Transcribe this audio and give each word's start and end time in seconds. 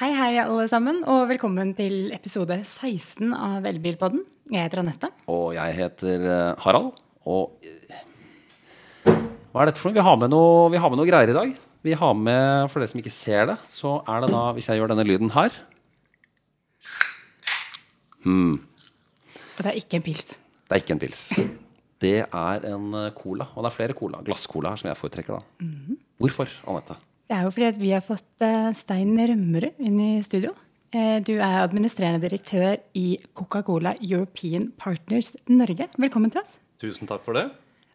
Hei, 0.00 0.14
hei, 0.16 0.38
alle 0.40 0.62
sammen, 0.64 1.02
og 1.04 1.26
velkommen 1.28 1.74
til 1.76 2.06
episode 2.16 2.56
16 2.64 3.34
av 3.36 3.66
Elbilpodden. 3.68 4.22
Jeg 4.48 4.64
heter 4.64 4.80
Anette. 4.80 5.10
Og 5.28 5.50
jeg 5.52 5.74
heter 5.76 6.22
eh, 6.24 6.62
Harald. 6.64 6.94
Og 7.28 7.66
eh, 7.68 7.98
hva 9.04 9.60
er 9.60 9.68
dette 9.68 9.82
for 9.82 9.90
noe? 9.90 9.98
Vi 9.98 10.04
har 10.06 10.16
med 10.22 10.32
noe, 10.32 10.70
har 10.80 10.94
med 10.94 11.02
noe 11.02 11.10
greier 11.10 11.34
i 11.34 11.36
dag. 11.36 11.52
Vi 11.84 11.98
har 12.00 12.16
med, 12.16 12.70
For 12.72 12.80
dere 12.80 12.94
som 12.94 13.02
ikke 13.02 13.12
ser 13.12 13.50
det, 13.52 13.58
så 13.68 13.98
er 14.08 14.24
det 14.24 14.32
da, 14.32 14.46
hvis 14.56 14.70
jeg 14.72 14.80
gjør 14.80 14.94
denne 14.94 15.04
lyden 15.04 15.34
her 15.36 15.60
Og 19.52 19.60
det 19.60 19.74
er 19.74 19.82
ikke 19.82 20.00
en 20.00 20.08
pils. 20.08 20.32
Det 20.32 20.78
er 20.78 20.80
ikke 20.80 20.96
en 20.96 21.04
pils. 21.04 21.22
Det 22.00 22.16
er 22.24 22.68
en 22.72 22.88
eh, 23.04 23.12
cola. 23.20 23.50
Og 23.52 23.68
det 23.68 23.74
er 23.74 23.76
flere 23.76 24.00
cola. 24.00 24.24
Glasscola 24.24 24.72
her 24.72 24.80
som 24.80 24.94
jeg 24.94 25.02
foretrekker, 25.04 25.36
da. 25.36 25.68
Hvorfor, 26.24 26.56
Anette? 26.64 26.96
Det 27.30 27.36
er 27.38 27.44
jo 27.46 27.50
fordi 27.54 27.66
at 27.70 27.76
vi 27.78 27.90
har 27.94 28.02
fått 28.02 28.42
eh, 28.42 28.72
Stein 28.74 29.12
Rømmerud 29.14 29.76
inn 29.86 29.98
i 30.02 30.08
studio. 30.26 30.50
Eh, 30.90 31.20
Du 31.22 31.36
er 31.36 31.60
administrerende 31.62 32.24
direktør 32.24 32.80
i 32.98 33.20
Coca-Cola 33.38 33.92
European 34.02 34.72
Partners 34.74 35.36
Norge. 35.46 35.86
Velkommen 35.94 36.32
til 36.34 36.42
oss. 36.42 36.56
Tusen 36.82 37.06
takk 37.06 37.22
for 37.22 37.38
det. 37.38 37.44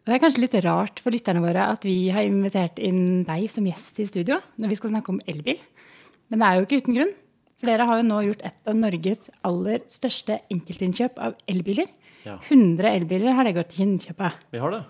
Det 0.06 0.14
er 0.14 0.22
kanskje 0.22 0.40
litt 0.46 0.56
rart 0.64 1.02
for 1.04 1.12
lytterne 1.12 1.42
våre 1.44 1.66
at 1.68 1.84
vi 1.84 2.08
har 2.14 2.24
invitert 2.24 2.80
inn 2.80 3.26
deg 3.28 3.44
som 3.52 3.68
gjest 3.68 4.00
i 4.00 4.08
studio 4.08 4.40
når 4.56 4.72
vi 4.72 4.80
skal 4.80 4.94
snakke 4.94 5.12
om 5.12 5.20
elbil. 5.28 5.60
Men 6.32 6.40
det 6.40 6.48
er 6.48 6.56
jo 6.56 6.64
ikke 6.70 6.80
uten 6.80 6.96
grunn. 6.96 7.14
For 7.60 7.68
dere 7.68 7.90
har 7.90 8.00
jo 8.00 8.08
nå 8.08 8.22
gjort 8.30 8.44
et 8.48 8.72
av 8.72 8.80
Norges 8.80 9.28
aller 9.44 9.84
største 9.92 10.40
enkeltinnkjøp 10.52 11.20
av 11.28 11.36
elbiler. 11.52 11.92
Ja. 12.24 12.40
100 12.48 12.88
elbiler 13.02 13.36
har 13.36 13.44
det 13.44 13.56
gått 13.60 13.74
til 13.76 13.84
innkjøp 13.90 14.24
av. 14.30 14.40
Vi 14.54 14.64
har 14.64 14.72
det. 14.72 14.84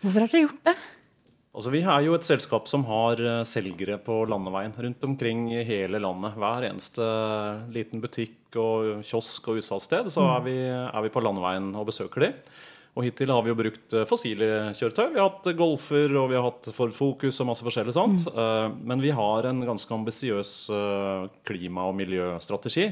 Hvorfor 0.00 0.24
har 0.24 0.32
dere 0.32 0.46
gjort 0.48 0.64
det? 0.72 0.78
Altså, 1.54 1.70
vi 1.70 1.84
er 1.86 2.02
jo 2.02 2.16
et 2.16 2.26
selskap 2.26 2.66
som 2.66 2.82
har 2.88 3.20
eh, 3.22 3.44
selgere 3.46 3.94
på 4.02 4.24
landeveien 4.26 4.74
rundt 4.74 5.04
omkring 5.06 5.46
i 5.54 5.62
hele 5.66 6.00
landet. 6.02 6.34
Hver 6.40 6.66
eneste 6.66 7.06
liten 7.74 8.02
butikk 8.02 8.58
og 8.58 9.04
kiosk 9.06 9.52
og 9.52 9.60
utsalgssted 9.60 10.10
så 10.14 10.26
er 10.32 10.44
vi, 10.46 10.56
er 10.66 11.04
vi 11.04 11.12
på 11.14 11.22
landeveien 11.22 11.70
og 11.78 11.86
besøker 11.92 12.26
de. 12.26 12.32
Og 12.94 13.06
hittil 13.06 13.30
har 13.30 13.42
vi 13.46 13.52
jo 13.52 13.58
brukt 13.58 13.94
eh, 13.94 14.06
fossile 14.10 14.50
kjøretøy. 14.74 15.12
Vi 15.14 15.22
har 15.22 15.30
hatt 15.30 15.50
Golfer 15.58 16.18
og 16.18 16.32
vi 16.32 16.38
har 16.40 16.48
hatt 16.48 16.72
Ford 16.74 16.94
Focus 16.96 17.38
og 17.38 17.52
masse 17.52 17.66
forskjellig 17.66 17.94
sånt. 17.94 18.26
Mm. 18.34 18.80
Men 18.90 19.02
vi 19.02 19.14
har 19.14 19.46
en 19.46 19.62
ganske 19.70 19.94
ambisiøs 19.94 20.56
eh, 20.74 21.28
klima- 21.46 21.86
og 21.86 21.94
miljøstrategi. 22.02 22.90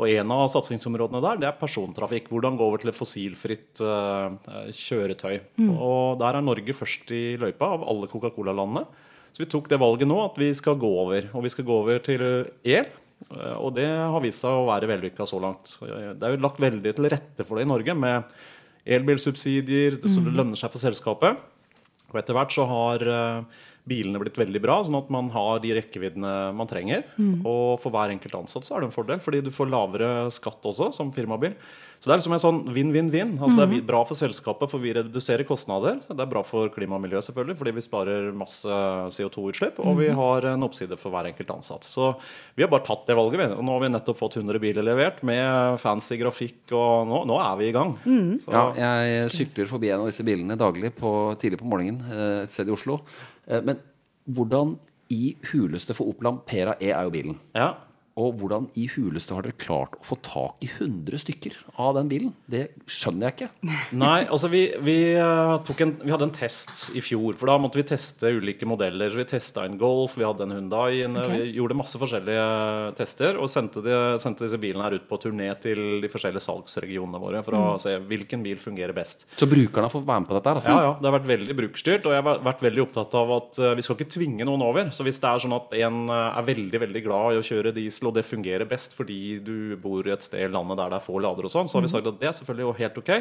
Og 0.00 0.08
en 0.08 0.32
av 0.32 0.46
satsingsområdene 0.48 1.20
der 1.20 1.42
det 1.42 1.48
er 1.50 1.58
persontrafikk. 1.60 2.30
Hvordan 2.32 2.56
gå 2.56 2.64
over 2.64 2.80
til 2.80 2.88
et 2.92 2.96
fossilfritt 2.96 3.82
uh, 3.84 4.32
kjøretøy. 4.72 5.36
Og 5.76 6.16
der 6.22 6.38
er 6.38 6.46
Norge 6.46 6.76
først 6.76 7.12
i 7.12 7.36
løypa 7.40 7.74
av 7.76 7.84
alle 7.84 8.08
Coca-Cola-landene. 8.08 8.86
Så 9.30 9.44
vi 9.44 9.50
tok 9.52 9.68
det 9.70 9.78
valget 9.78 10.08
nå 10.10 10.16
at 10.24 10.40
vi 10.40 10.48
skal 10.56 10.80
gå 10.80 10.88
over. 11.04 11.28
Og 11.36 11.44
vi 11.44 11.52
skal 11.52 11.68
gå 11.68 11.76
over 11.84 12.00
til 12.02 12.24
el. 12.64 12.88
Eh, 13.28 13.56
Og 13.60 13.74
det 13.76 13.86
har 13.86 14.24
vist 14.24 14.42
seg 14.42 14.56
å 14.56 14.66
være 14.70 14.88
vellykka 14.90 15.26
så 15.28 15.40
langt. 15.42 15.76
Det 15.80 16.24
er 16.24 16.34
jo 16.34 16.42
lagt 16.42 16.62
veldig 16.62 16.96
til 16.96 17.10
rette 17.12 17.46
for 17.46 17.58
det 17.60 17.66
i 17.66 17.70
Norge 17.70 17.94
med 17.94 18.34
elbilsubsidier, 18.90 19.98
så 20.08 20.22
det 20.24 20.32
lønner 20.32 20.56
seg 20.58 20.72
for 20.72 20.82
selskapet. 20.82 21.36
Og 22.10 22.16
etter 22.18 22.34
hvert 22.34 22.54
så 22.54 22.64
har 22.66 23.04
eh, 23.06 23.60
bilene 23.88 24.20
blitt 24.22 24.36
veldig 24.38 24.60
bra, 24.62 24.80
sånn 24.84 24.98
at 25.00 25.10
man 25.10 25.30
har 25.34 25.60
de 25.64 25.74
rekkeviddene 25.80 26.54
man 26.54 26.68
trenger. 26.70 27.04
Og 27.44 27.78
for 27.80 27.90
hver 27.94 28.12
enkelt 28.14 28.34
ansatt 28.34 28.64
så 28.68 28.76
er 28.76 28.80
det 28.84 28.90
en 28.90 28.96
fordel, 28.96 29.20
fordi 29.24 29.42
du 29.46 29.50
får 29.54 29.70
lavere 29.72 30.10
skatt 30.34 30.62
også 30.68 30.92
som 30.94 31.12
firmabil. 31.12 31.54
Så 32.00 32.08
det 32.08 32.14
er 32.14 32.20
liksom 32.22 32.32
en 32.32 32.40
sånn 32.40 32.60
vinn-vinn-vinn. 32.72 33.34
Altså 33.44 33.58
Det 33.58 33.64
er 33.76 33.82
bra 33.84 33.98
for 34.08 34.16
selskapet, 34.16 34.70
for 34.72 34.80
vi 34.80 34.94
reduserer 34.96 35.44
kostnader. 35.44 35.98
Det 36.08 36.16
er 36.24 36.30
bra 36.30 36.40
for 36.42 36.70
klima 36.72 36.96
og 36.96 37.02
miljø, 37.04 37.20
selvfølgelig, 37.20 37.58
fordi 37.60 37.74
vi 37.76 37.82
sparer 37.84 38.30
masse 38.32 38.64
CO2-utslipp. 39.12 39.82
Og 39.84 39.98
vi 39.98 40.08
har 40.16 40.46
en 40.48 40.64
oppside 40.64 40.96
for 40.96 41.12
hver 41.12 41.28
enkelt 41.28 41.50
ansatt. 41.52 41.84
Så 41.84 42.14
vi 42.56 42.64
har 42.64 42.70
bare 42.72 42.86
tatt 42.86 43.04
det 43.06 43.16
valget. 43.18 43.42
vi. 43.42 43.48
Og 43.52 43.60
nå 43.68 43.74
har 43.76 43.82
vi 43.84 43.90
nettopp 43.92 44.16
fått 44.16 44.38
100 44.40 44.58
biler 44.62 44.86
levert 44.86 45.20
med 45.28 45.76
fancy 45.82 46.16
grafikk, 46.16 46.72
og 46.72 47.04
nå, 47.10 47.20
nå 47.28 47.36
er 47.36 47.58
vi 47.60 47.68
i 47.68 47.74
gang. 47.76 47.92
Så, 48.46 48.48
Ja, 48.48 48.64
jeg 48.80 49.30
sykler 49.36 49.68
forbi 49.68 49.90
en 49.92 50.00
av 50.00 50.08
disse 50.08 50.24
bilene 50.24 50.56
daglig 50.56 50.94
på, 50.96 51.36
tidlig 51.36 51.60
på 51.60 51.68
morgenen 51.68 52.00
eh, 52.08 52.42
et 52.46 52.50
sted 52.56 52.68
i 52.68 52.72
Oslo. 52.72 53.02
Eh, 53.48 53.62
Men 53.64 53.78
hvordan 54.24 54.78
i 55.10 55.36
huleste 55.52 55.94
for 55.94 56.04
Opel 56.08 56.26
Ampera 56.26 56.74
E 56.80 56.90
er 56.90 57.02
jo 57.02 57.10
bilen. 57.10 57.38
ja. 57.54 57.72
Og 58.18 58.34
hvordan 58.40 58.66
i 58.78 58.86
huleste 58.90 59.34
har 59.36 59.46
dere 59.46 59.58
klart 59.60 59.94
å 60.00 60.04
få 60.04 60.18
tak 60.24 60.64
i 60.64 60.68
100 60.68 61.22
stykker 61.22 61.56
av 61.80 61.94
den 61.96 62.10
bilen? 62.10 62.32
Det 62.50 62.66
skjønner 62.90 63.28
jeg 63.28 63.36
ikke. 63.36 63.70
Nei, 64.02 64.24
altså 64.26 64.50
vi, 64.52 64.64
vi, 64.84 64.96
eh, 65.14 65.70
en, 65.84 65.94
vi 66.02 66.12
hadde 66.12 66.26
en 66.28 66.34
test 66.34 66.90
i 66.96 67.02
fjor, 67.04 67.38
for 67.40 67.50
da 67.50 67.56
måtte 67.62 67.80
vi 67.80 67.86
teste 67.88 68.32
ulike 68.34 68.68
modeller. 68.68 69.12
Så 69.12 69.20
vi 69.22 69.28
testa 69.30 69.64
en 69.66 69.78
Golf, 69.80 70.16
vi 70.18 70.26
hadde 70.26 70.46
en 70.46 70.56
Hyundai, 70.56 71.04
inne. 71.06 71.24
Okay. 71.24 71.44
vi 71.46 71.56
gjorde 71.60 71.78
masse 71.78 72.00
forskjellige 72.00 72.46
tester. 72.98 73.38
Og 73.40 73.50
sendte, 73.52 73.84
de, 73.84 73.96
sendte 74.22 74.46
disse 74.46 74.60
bilene 74.60 74.86
her 74.88 74.98
ut 74.98 75.06
på 75.08 75.20
turné 75.22 75.48
til 75.62 76.02
de 76.02 76.10
forskjellige 76.12 76.44
salgsregionene 76.44 77.22
våre 77.22 77.44
for 77.46 77.56
å 77.56 77.64
se 77.80 77.94
hvilken 78.10 78.44
bil 78.44 78.60
fungerer 78.60 78.96
best. 78.96 79.26
Så 79.38 79.48
brukerne 79.50 79.86
har 79.86 79.94
fått 79.94 80.08
være 80.08 80.24
med 80.24 80.30
på 80.30 80.36
dette 80.36 80.56
altså? 80.56 80.74
Ja, 80.74 80.84
ja, 80.88 80.92
Det 80.98 81.08
har 81.08 81.16
vært 81.16 81.30
veldig 81.30 81.56
brukerstyrt, 81.62 82.08
og 82.08 82.14
jeg 82.14 82.24
har 82.26 82.44
vært 82.50 82.64
veldig 82.64 82.84
opptatt 82.88 83.16
av 83.20 83.34
at 83.38 83.60
eh, 83.60 83.74
vi 83.78 83.86
skal 83.86 83.98
ikke 83.98 84.12
tvinge 84.16 84.46
noen 84.48 84.64
over. 84.66 84.90
Så 84.94 85.06
hvis 85.06 85.20
det 85.22 85.30
er 85.30 85.44
sånn 85.44 85.56
at 85.56 85.74
en 85.80 86.02
eh, 86.10 86.38
er 86.40 86.48
veldig 86.50 86.82
veldig 86.84 87.04
glad 87.06 87.36
i 87.36 87.40
å 87.40 87.46
kjøre 87.46 87.74
diesel, 87.76 87.99
og 88.08 88.16
det 88.16 88.26
fungerer 88.28 88.68
best 88.68 88.94
fordi 88.96 89.38
du 89.44 89.76
bor 89.80 90.06
et 90.08 90.24
sted 90.24 90.46
i 90.46 90.50
landet 90.52 90.80
der 90.80 90.92
det 90.92 91.00
er 91.00 91.06
få 91.06 91.20
ladere 91.22 91.50
og 91.50 91.54
sånn, 91.54 91.70
så 91.70 91.78
har 91.78 91.86
vi 91.86 91.92
sagt 91.92 92.08
at 92.10 92.20
det 92.20 92.30
er 92.30 92.36
selvfølgelig 92.38 92.68
jo 92.68 92.76
helt 92.80 93.00
ok. 93.02 93.14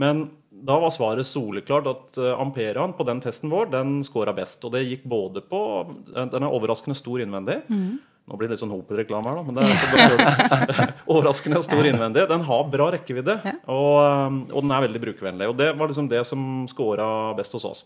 Men 0.00 0.22
da 0.50 0.76
var 0.80 0.92
svaret 0.94 1.28
soleklart 1.28 1.88
at 1.90 2.20
eh, 2.20 2.38
Amperaen 2.40 2.94
på 2.96 3.04
den 3.08 3.20
testen 3.22 3.50
vår, 3.52 3.72
den 3.72 3.98
scora 4.06 4.32
best. 4.36 4.62
Og 4.64 4.72
det 4.72 4.86
gikk 4.86 5.02
både 5.08 5.42
på 5.44 5.60
Den 6.14 6.40
er 6.40 6.48
overraskende 6.48 6.96
stor 6.96 7.20
innvendig. 7.20 7.58
Nå 8.30 8.38
blir 8.38 8.46
det 8.46 8.54
litt 8.54 8.62
sånn 8.62 8.70
Hopel-reklame 8.70 9.26
her, 9.26 9.40
da, 9.40 9.42
men 9.42 9.56
det 9.56 10.82
er 10.86 10.92
overraskende 11.10 11.62
stor 11.66 11.86
innvendig. 11.88 12.28
Den 12.30 12.44
har 12.46 12.68
bra 12.70 12.90
rekkevidde, 12.94 13.34
og, 13.66 13.96
um, 14.06 14.36
og 14.52 14.60
den 14.62 14.74
er 14.76 14.84
veldig 14.84 15.00
brukervennlig. 15.02 15.48
Og 15.50 15.56
det 15.58 15.72
var 15.74 15.90
liksom 15.90 16.10
det 16.12 16.20
som 16.28 16.44
scora 16.70 17.08
best 17.38 17.56
hos 17.58 17.66
oss. 17.66 17.82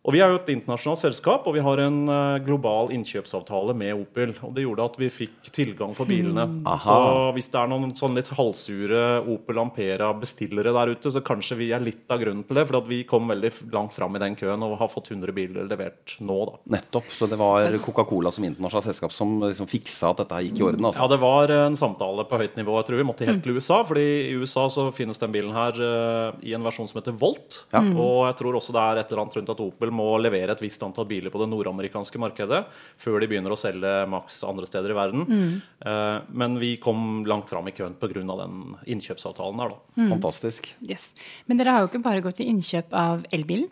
Og 0.00 0.14
Vi 0.14 0.20
er 0.24 0.30
jo 0.32 0.38
et 0.38 0.48
internasjonalt 0.48 0.96
selskap, 1.02 1.44
og 1.44 1.52
vi 1.52 1.60
har 1.60 1.76
en 1.84 1.98
eh, 2.08 2.38
global 2.46 2.88
innkjøpsavtale 2.96 3.74
med 3.76 3.98
Opel. 4.00 4.30
og 4.40 4.54
Det 4.56 4.62
gjorde 4.64 4.86
at 4.88 4.94
vi 4.96 5.10
fikk 5.12 5.50
tilgang 5.52 5.92
på 5.94 6.06
bilene. 6.08 6.46
Aha. 6.64 6.78
Så 6.80 7.34
hvis 7.36 7.50
det 7.52 7.58
er 7.60 7.68
noen 7.68 7.92
sånn 7.98 8.16
litt 8.16 8.30
halvsure 8.32 9.02
Opel 9.28 9.60
Ampera-bestillere 9.60 10.72
der 10.72 10.92
ute, 10.94 11.12
så 11.12 11.20
kanskje 11.24 11.58
vi 11.60 11.68
er 11.76 11.84
litt 11.84 12.08
av 12.10 12.20
grunnen 12.22 12.46
til 12.48 12.56
det. 12.56 12.64
For 12.70 12.80
vi 12.88 13.02
kom 13.08 13.28
veldig 13.28 13.50
langt 13.74 13.92
fram 13.92 14.16
i 14.16 14.22
den 14.22 14.38
køen 14.40 14.64
og 14.64 14.78
har 14.80 14.88
fått 14.88 15.10
100 15.12 15.34
biler 15.36 15.68
levert 15.68 16.16
nå, 16.24 16.38
da. 16.48 16.56
Nettopp. 16.78 17.12
Så 17.16 17.28
det 17.30 17.36
var 17.40 17.68
Coca-Cola 17.84 18.32
som 18.32 18.48
internasjonalt 18.48 18.88
selskap 18.88 19.12
som 19.14 19.36
liksom 19.44 19.68
fiksa 19.70 20.14
at 20.14 20.24
dette 20.24 20.40
gikk 20.48 20.62
i 20.62 20.66
orden? 20.70 20.88
Ja, 20.88 20.94
Altså. 20.94 21.10
det 21.12 21.20
var 21.22 21.52
en 21.68 21.76
samtale 21.76 22.24
på 22.24 22.40
høyt 22.40 22.56
nivå. 22.56 22.78
Jeg 22.80 22.88
tror 22.88 23.02
vi 23.02 23.08
måtte 23.10 23.28
helt 23.28 23.44
til 23.44 23.56
USA. 23.60 23.82
fordi 23.84 24.06
i 24.32 24.34
USA 24.40 24.66
så 24.72 24.88
finnes 24.96 25.20
den 25.20 25.32
bilen 25.36 25.52
her 25.52 25.76
eh, 25.76 26.40
i 26.48 26.56
en 26.56 26.64
versjon 26.64 26.88
som 26.88 27.02
heter 27.02 27.12
Volt. 27.20 27.64
Ja. 27.72 27.84
Og 27.84 28.26
jeg 28.32 28.36
tror 28.40 28.56
også 28.56 28.72
det 28.72 28.80
er 28.80 29.02
et 29.04 29.12
eller 29.12 29.26
annet 29.26 29.36
rundt 29.36 29.52
at 29.52 29.60
Opel 29.60 29.89
må 29.94 30.06
levere 30.22 30.54
et 30.54 30.62
visst 30.62 30.82
antall 30.86 31.06
biler 31.10 31.32
på 31.32 31.40
det 31.42 31.48
nordamerikanske 31.52 32.20
markedet 32.22 32.62
før 33.00 33.20
de 33.20 33.28
begynner 33.30 33.54
å 33.54 33.58
selge 33.60 33.92
maks 34.10 34.40
andre 34.48 34.66
steder 34.68 34.94
i 34.94 34.98
verden. 34.98 35.60
Eh, 35.84 36.20
Men 36.32 36.58
vi 36.58 36.76
kom 36.82 37.24
langt 37.26 37.48
fram 37.50 37.68
i 37.68 37.74
køen 37.76 37.94
pga. 38.00 38.22
den 38.22 38.76
innkjøpsavtalen 38.86 39.60
her, 39.60 39.74
da. 39.74 40.08
Fantastisk. 40.14 40.74
Yes. 40.86 41.12
Men 41.46 41.58
dere 41.58 41.70
har 41.74 41.80
jo 41.84 41.90
ikke 41.92 42.02
bare 42.04 42.22
gått 42.24 42.36
til 42.40 42.48
innkjøp 42.48 42.92
av 42.92 43.24
elbilen. 43.32 43.68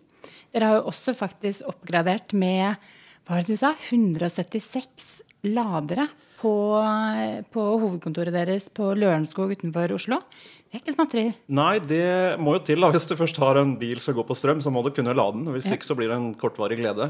Dere 0.53 0.65
har 0.65 0.79
jo 0.81 0.89
også 0.91 1.15
faktisk 1.17 1.67
oppgradert 1.69 2.33
med 2.33 2.77
hva 3.29 3.37
var 3.37 3.43
det 3.45 3.53
du 3.53 3.61
sa, 3.61 3.75
176 3.91 5.23
ladere 5.53 6.09
på, 6.41 6.53
på 7.53 7.65
hovedkontoret 7.83 8.33
deres 8.35 8.69
på 8.75 8.93
Lørenskog 8.97 9.53
utenfor 9.57 9.93
Oslo. 9.97 10.21
Det 10.69 10.77
er 10.77 10.83
ikke 10.83 10.93
småtterier. 10.99 11.37
Nei, 11.57 11.79
det 11.81 12.39
må 12.45 12.59
jo 12.59 12.61
til. 12.69 12.83
da 12.85 12.91
Hvis 12.93 13.07
du 13.09 13.15
først 13.17 13.39
har 13.41 13.57
en 13.57 13.71
bil 13.81 14.01
som 14.05 14.13
går 14.19 14.27
på 14.29 14.37
strøm, 14.37 14.59
så 14.61 14.69
må 14.73 14.83
du 14.85 14.91
kunne 14.93 15.15
lade 15.17 15.39
den. 15.39 15.49
Hvis 15.55 15.71
ikke 15.73 15.89
så 15.89 15.97
blir 15.97 16.11
det 16.13 16.19
en 16.19 16.35
kortvarig 16.37 16.77
glede. 16.77 17.09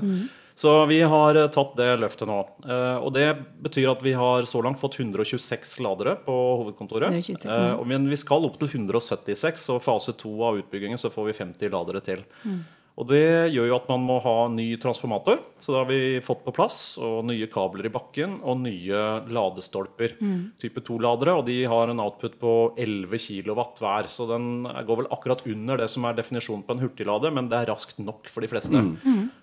Så 0.59 0.73
vi 0.91 1.01
har 1.07 1.39
eh, 1.39 1.51
tatt 1.55 1.75
det 1.79 1.89
løftet 1.99 2.31
nå. 2.31 2.39
Eh, 2.67 2.97
og 3.03 3.13
det 3.15 3.27
betyr 3.63 3.91
at 3.93 4.01
vi 4.03 4.15
har 4.19 4.47
så 4.51 4.63
langt 4.63 4.79
fått 4.79 4.99
126 4.99 5.77
ladere 5.87 6.17
på 6.23 6.35
hovedkontoret. 6.63 7.11
126, 7.15 7.47
Eh, 7.51 7.85
men 7.91 8.07
vi 8.11 8.19
skal 8.19 8.47
opp 8.47 8.59
til 8.63 8.71
176, 8.71 9.69
og 9.75 9.83
fase 9.83 10.15
to 10.19 10.33
av 10.47 10.59
utbyggingen 10.63 10.99
så 10.99 11.11
får 11.15 11.31
vi 11.31 11.39
50 11.43 11.75
ladere 11.75 12.03
til. 12.03 12.27
Og 12.99 13.07
det 13.07 13.53
gjør 13.55 13.69
jo 13.71 13.77
at 13.77 13.85
man 13.93 14.03
må 14.03 14.17
ha 14.25 14.49
ny 14.51 14.73
transformator, 14.83 15.39
så 15.63 15.71
det 15.71 15.79
har 15.79 15.87
vi 15.87 15.99
fått 16.27 16.41
på 16.43 16.51
plass. 16.57 16.79
Og 16.99 17.21
nye 17.29 17.47
kabler 17.47 17.87
i 17.87 17.93
bakken 17.95 18.41
og 18.43 18.59
nye 18.65 19.03
ladestolper. 19.31 20.17
Type 20.59 20.83
2-ladere, 20.83 21.37
og 21.39 21.45
de 21.47 21.61
har 21.71 21.93
en 21.93 22.03
output 22.03 22.35
på 22.43 22.55
11 22.75 23.21
kW 23.23 23.61
hver. 23.79 24.09
Så 24.11 24.27
den 24.31 24.67
går 24.67 25.03
vel 25.05 25.11
akkurat 25.15 25.45
under 25.47 25.79
det 25.79 25.87
som 25.93 26.09
er 26.11 26.17
definisjonen 26.19 26.65
på 26.67 26.75
en 26.75 26.83
hurtiglader, 26.83 27.31
men 27.39 27.47
det 27.53 27.61
er 27.61 27.71
raskt 27.71 28.01
nok 28.03 28.27
for 28.33 28.43
de 28.43 28.51
fleste. 28.51 28.83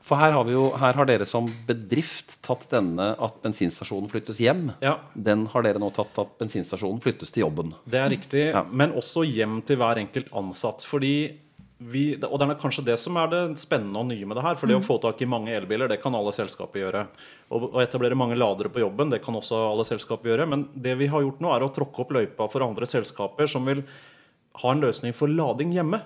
For 0.03 0.19
her 0.19 0.35
har, 0.35 0.43
vi 0.49 0.57
jo, 0.57 0.65
her 0.75 0.99
har 0.99 1.07
dere 1.09 1.25
som 1.29 1.47
bedrift 1.69 2.35
tatt 2.45 2.67
denne 2.75 3.13
at 3.23 3.39
bensinstasjonen 3.45 4.11
flyttes 4.11 4.41
hjem. 4.43 4.67
Ja. 4.83 4.97
Den 5.15 5.47
har 5.55 5.63
dere 5.65 5.79
nå 5.81 5.93
tatt 5.95 6.19
at 6.21 6.35
bensinstasjonen 6.43 6.99
flyttes 7.03 7.31
til 7.31 7.45
jobben. 7.47 7.71
Det 7.87 8.03
er 8.03 8.11
riktig, 8.11 8.43
Ja. 8.51 8.65
men 8.69 8.91
også 8.99 9.23
hjem 9.23 9.61
til 9.65 9.79
hver 9.79 10.03
enkelt 10.03 10.27
ansatt. 10.35 10.83
Fordi 10.85 11.15
vi, 11.77 12.03
og 12.23 12.39
det 12.39 12.47
er 12.47 12.59
kanskje 12.61 12.85
det 12.87 12.95
som 13.01 13.17
er 13.19 13.29
det 13.31 13.41
spennende 13.59 13.99
og 13.99 14.07
nye 14.07 14.27
med 14.27 14.37
det 14.39 14.45
her. 14.45 14.57
For 14.59 14.71
det 14.71 14.77
å 14.77 14.83
få 14.85 14.95
tak 15.03 15.19
i 15.21 15.27
mange 15.29 15.51
elbiler, 15.51 15.89
det 15.91 15.99
kan 16.03 16.15
alle 16.15 16.31
selskaper 16.35 16.81
gjøre. 16.85 17.05
Og 17.51 17.67
å 17.75 17.83
etablere 17.83 18.17
mange 18.17 18.37
ladere 18.39 18.71
på 18.71 18.79
jobben, 18.83 19.11
det 19.11 19.21
kan 19.25 19.35
også 19.35 19.59
alle 19.73 19.85
selskaper 19.87 20.31
gjøre. 20.31 20.47
Men 20.51 20.67
det 20.71 20.95
vi 21.01 21.09
har 21.11 21.25
gjort 21.25 21.43
nå, 21.43 21.51
er 21.51 21.65
å 21.65 21.71
tråkke 21.75 22.05
opp 22.05 22.13
løypa 22.15 22.47
for 22.51 22.63
andre 22.65 22.87
selskaper 22.89 23.51
som 23.51 23.67
vil 23.67 23.83
ha 24.61 24.71
en 24.71 24.85
løsning 24.85 25.15
for 25.17 25.31
lading 25.31 25.75
hjemme. 25.75 25.99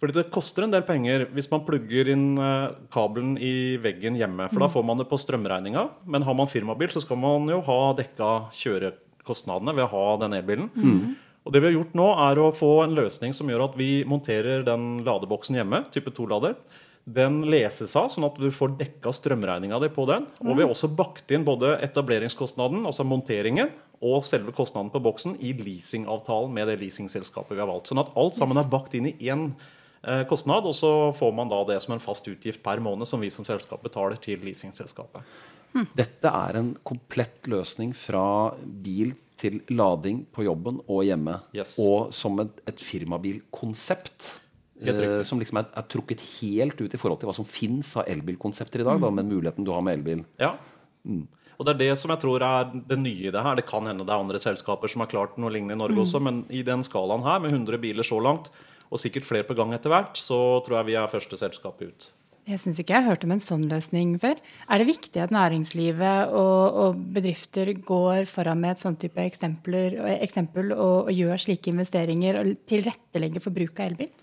Fordi 0.00 0.14
det 0.16 0.30
koster 0.32 0.64
en 0.64 0.72
del 0.72 0.84
penger 0.88 1.26
hvis 1.36 1.50
man 1.52 1.60
plugger 1.66 2.08
inn 2.14 2.38
eh, 2.40 2.70
kabelen 2.94 3.34
i 3.36 3.76
veggen 3.82 4.16
hjemme. 4.16 4.48
For 4.48 4.64
da 4.64 4.70
får 4.72 4.86
man 4.88 5.02
det 5.02 5.08
på 5.10 5.18
strømregninga. 5.20 5.84
Men 6.08 6.24
har 6.24 6.36
man 6.38 6.48
firmabil, 6.48 6.88
så 6.94 7.04
skal 7.04 7.20
man 7.20 7.48
jo 7.52 7.60
ha 7.66 7.80
dekka 7.98 8.30
kjørekostnadene 8.56 9.76
ved 9.76 9.84
å 9.84 9.92
ha 9.92 10.06
den 10.24 10.38
elbilen. 10.40 10.70
Og 11.48 11.54
det 11.54 11.62
vi 11.64 11.70
har 11.70 11.78
gjort 11.78 11.94
nå, 11.96 12.06
er 12.28 12.38
å 12.42 12.50
få 12.52 12.74
en 12.82 12.92
løsning 12.92 13.32
som 13.32 13.48
gjør 13.48 13.70
at 13.70 13.76
vi 13.80 14.02
monterer 14.04 14.60
den 14.66 14.98
ladeboksen 15.06 15.56
hjemme, 15.56 15.86
type 15.94 16.12
2-lader. 16.12 16.58
Den 17.08 17.38
leses 17.48 17.94
av, 17.96 18.10
sånn 18.12 18.26
at 18.26 18.36
du 18.36 18.50
får 18.52 18.74
dekka 18.76 19.14
strømregninga 19.16 19.78
di 19.80 19.88
på 19.88 20.04
den. 20.10 20.26
Og 20.44 20.50
vi 20.52 20.66
har 20.66 20.74
også 20.74 20.90
bakt 20.92 21.32
inn 21.32 21.46
både 21.48 21.78
etableringskostnaden, 21.86 22.82
altså 22.84 23.06
monteringen, 23.08 23.72
og 24.04 24.26
selve 24.28 24.52
kostnaden 24.52 24.90
på 24.92 25.00
boksen 25.00 25.38
i 25.40 25.54
leasingavtalen 25.56 26.52
med 26.52 26.68
det 26.68 26.76
leasingselskapet 26.82 27.56
vi 27.56 27.62
har 27.64 27.70
valgt. 27.70 27.88
Sånn 27.88 28.02
at 28.02 28.12
alt 28.20 28.36
sammen 28.36 28.60
er 28.60 28.68
bakt 28.68 28.92
inn 28.98 29.08
i 29.08 29.14
én 29.24 29.46
eh, 30.04 30.26
kostnad, 30.28 30.68
og 30.68 30.76
så 30.76 30.92
får 31.16 31.32
man 31.38 31.48
da 31.48 31.62
det 31.70 31.78
som 31.80 31.96
en 31.96 32.04
fast 32.04 32.28
utgift 32.28 32.60
per 32.66 32.84
måned 32.84 33.08
som 33.08 33.24
vi 33.24 33.32
som 33.32 33.48
selskap 33.48 33.80
betaler 33.88 34.20
til 34.20 34.44
leasingselskapet. 34.44 35.24
Dette 35.96 36.28
er 36.28 36.60
en 36.60 36.74
komplett 36.86 37.48
løsning 37.48 37.96
fra 37.96 38.52
bil 38.84 39.16
til 39.38 39.60
lading 39.70 40.24
på 40.34 40.44
jobben 40.46 40.82
og 40.86 41.06
hjemme. 41.06 41.38
Yes. 41.56 41.76
Og 41.82 42.12
som 42.16 42.38
et, 42.42 42.62
et 42.68 42.82
firmabilkonsept. 42.82 44.28
Eh, 44.78 45.22
som 45.26 45.40
liksom 45.40 45.58
er, 45.58 45.70
er 45.74 45.86
trukket 45.90 46.22
helt 46.38 46.78
ut 46.78 46.94
i 46.94 47.00
forhold 47.00 47.18
til 47.22 47.30
hva 47.30 47.34
som 47.34 47.46
fins 47.48 47.96
av 47.98 48.06
elbilkonsepter 48.10 48.84
i 48.84 48.86
dag. 48.86 49.00
Da, 49.02 49.10
med 49.14 49.30
muligheten 49.30 49.66
du 49.66 49.72
har 49.74 49.84
med 49.86 49.98
elbil. 49.98 50.24
Ja. 50.40 50.54
Og 51.58 51.66
det 51.66 51.74
er 51.74 51.80
det 51.80 51.94
som 51.98 52.12
jeg 52.14 52.22
tror 52.22 52.44
er 52.46 52.70
det 52.70 53.00
nye 53.00 53.28
i 53.30 53.34
det 53.34 53.42
her. 53.42 53.58
Det 53.58 53.66
kan 53.66 53.86
hende 53.90 54.06
det 54.06 54.14
er 54.14 54.22
andre 54.22 54.40
selskaper 54.42 54.90
som 54.90 55.02
har 55.02 55.10
klart 55.10 55.38
noe 55.42 55.50
lignende 55.54 55.74
i 55.74 55.80
Norge 55.80 56.04
også, 56.04 56.22
men 56.22 56.44
i 56.54 56.62
den 56.66 56.84
skalaen 56.86 57.26
her, 57.26 57.42
med 57.42 57.54
100 57.54 57.82
biler 57.82 58.06
så 58.06 58.20
langt, 58.22 58.46
og 58.88 59.02
sikkert 59.02 59.26
flere 59.26 59.46
på 59.48 59.56
gang 59.58 59.74
etter 59.74 59.92
hvert, 59.92 60.16
så 60.16 60.62
tror 60.64 60.80
jeg 60.80 60.92
vi 60.92 60.96
er 61.00 61.10
første 61.10 61.40
selskap 61.40 61.82
ut. 61.82 62.12
Jeg 62.48 62.60
syns 62.62 62.78
ikke 62.80 62.94
jeg 62.94 63.04
har 63.04 63.12
hørt 63.12 63.24
om 63.26 63.32
en 63.34 63.42
sånn 63.44 63.66
løsning 63.68 64.14
før. 64.22 64.38
Er 64.72 64.80
det 64.80 64.88
viktig 64.88 65.20
at 65.20 65.32
næringslivet 65.34 66.30
og, 66.32 66.78
og 66.80 67.02
bedrifter 67.12 67.74
går 67.76 68.24
foran 68.30 68.62
med 68.62 68.72
et 68.72 68.80
sånn 68.80 68.96
type 68.96 69.20
eksempel 69.20 70.72
og, 70.72 71.10
og 71.10 71.12
gjør 71.12 71.44
slike 71.44 71.68
investeringer 71.74 72.40
og 72.40 72.54
tilrettelegger 72.70 73.44
for 73.44 73.52
bruk 73.52 73.82
av 73.82 73.90
elbil? 73.90 74.14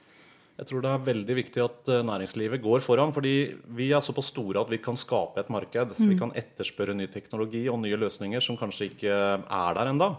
Jeg 0.55 0.69
tror 0.69 0.85
det 0.85 0.91
er 0.93 1.03
veldig 1.09 1.35
viktig 1.35 1.61
at 1.61 1.91
eh, 1.91 2.05
næringslivet 2.07 2.63
går 2.63 2.81
foran. 2.81 3.11
fordi 3.13 3.35
vi 3.75 3.91
er 3.91 4.01
såpass 4.01 4.31
store 4.31 4.63
at 4.63 4.71
vi 4.71 4.79
kan 4.81 4.97
skape 4.97 5.43
et 5.43 5.51
marked. 5.51 5.93
Vi 5.99 6.17
kan 6.17 6.31
etterspørre 6.33 6.95
ny 6.95 7.09
teknologi 7.11 7.67
og 7.69 7.81
nye 7.83 7.99
løsninger 7.99 8.41
som 8.41 8.57
kanskje 8.57 8.89
ikke 8.93 9.13
er 9.13 9.77
der 9.77 9.91
enda. 9.91 10.15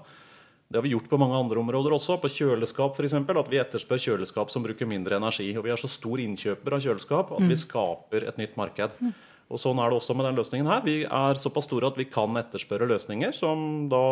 Det 0.68 0.80
har 0.80 0.82
vi 0.82 0.90
gjort 0.96 1.08
på 1.08 1.18
mange 1.20 1.38
andre 1.38 1.60
områder 1.62 1.94
også. 1.94 2.16
På 2.18 2.30
kjøleskap 2.32 2.98
f.eks. 2.98 3.14
At 3.14 3.52
vi 3.52 3.60
etterspør 3.62 4.02
kjøleskap 4.02 4.50
som 4.50 4.66
bruker 4.66 4.88
mindre 4.90 5.20
energi. 5.20 5.52
Og 5.54 5.62
vi 5.66 5.70
er 5.70 5.78
så 5.78 5.90
stor 5.90 6.22
innkjøper 6.22 6.74
av 6.74 6.82
kjøleskap 6.82 7.30
at 7.36 7.46
vi 7.46 7.58
skaper 7.60 8.26
et 8.26 8.40
nytt 8.40 8.58
marked. 8.58 8.98
Og 9.46 9.60
sånn 9.62 9.78
er 9.78 9.92
det 9.92 10.00
også 10.00 10.16
med 10.18 10.26
den 10.26 10.38
løsningen 10.40 10.66
her. 10.66 10.80
Vi 10.82 10.96
er 11.06 11.38
såpass 11.38 11.68
store 11.68 11.86
at 11.92 11.98
vi 12.00 12.08
kan 12.10 12.34
etterspørre 12.40 12.88
løsninger 12.90 13.30
som 13.36 13.86
da 13.92 14.02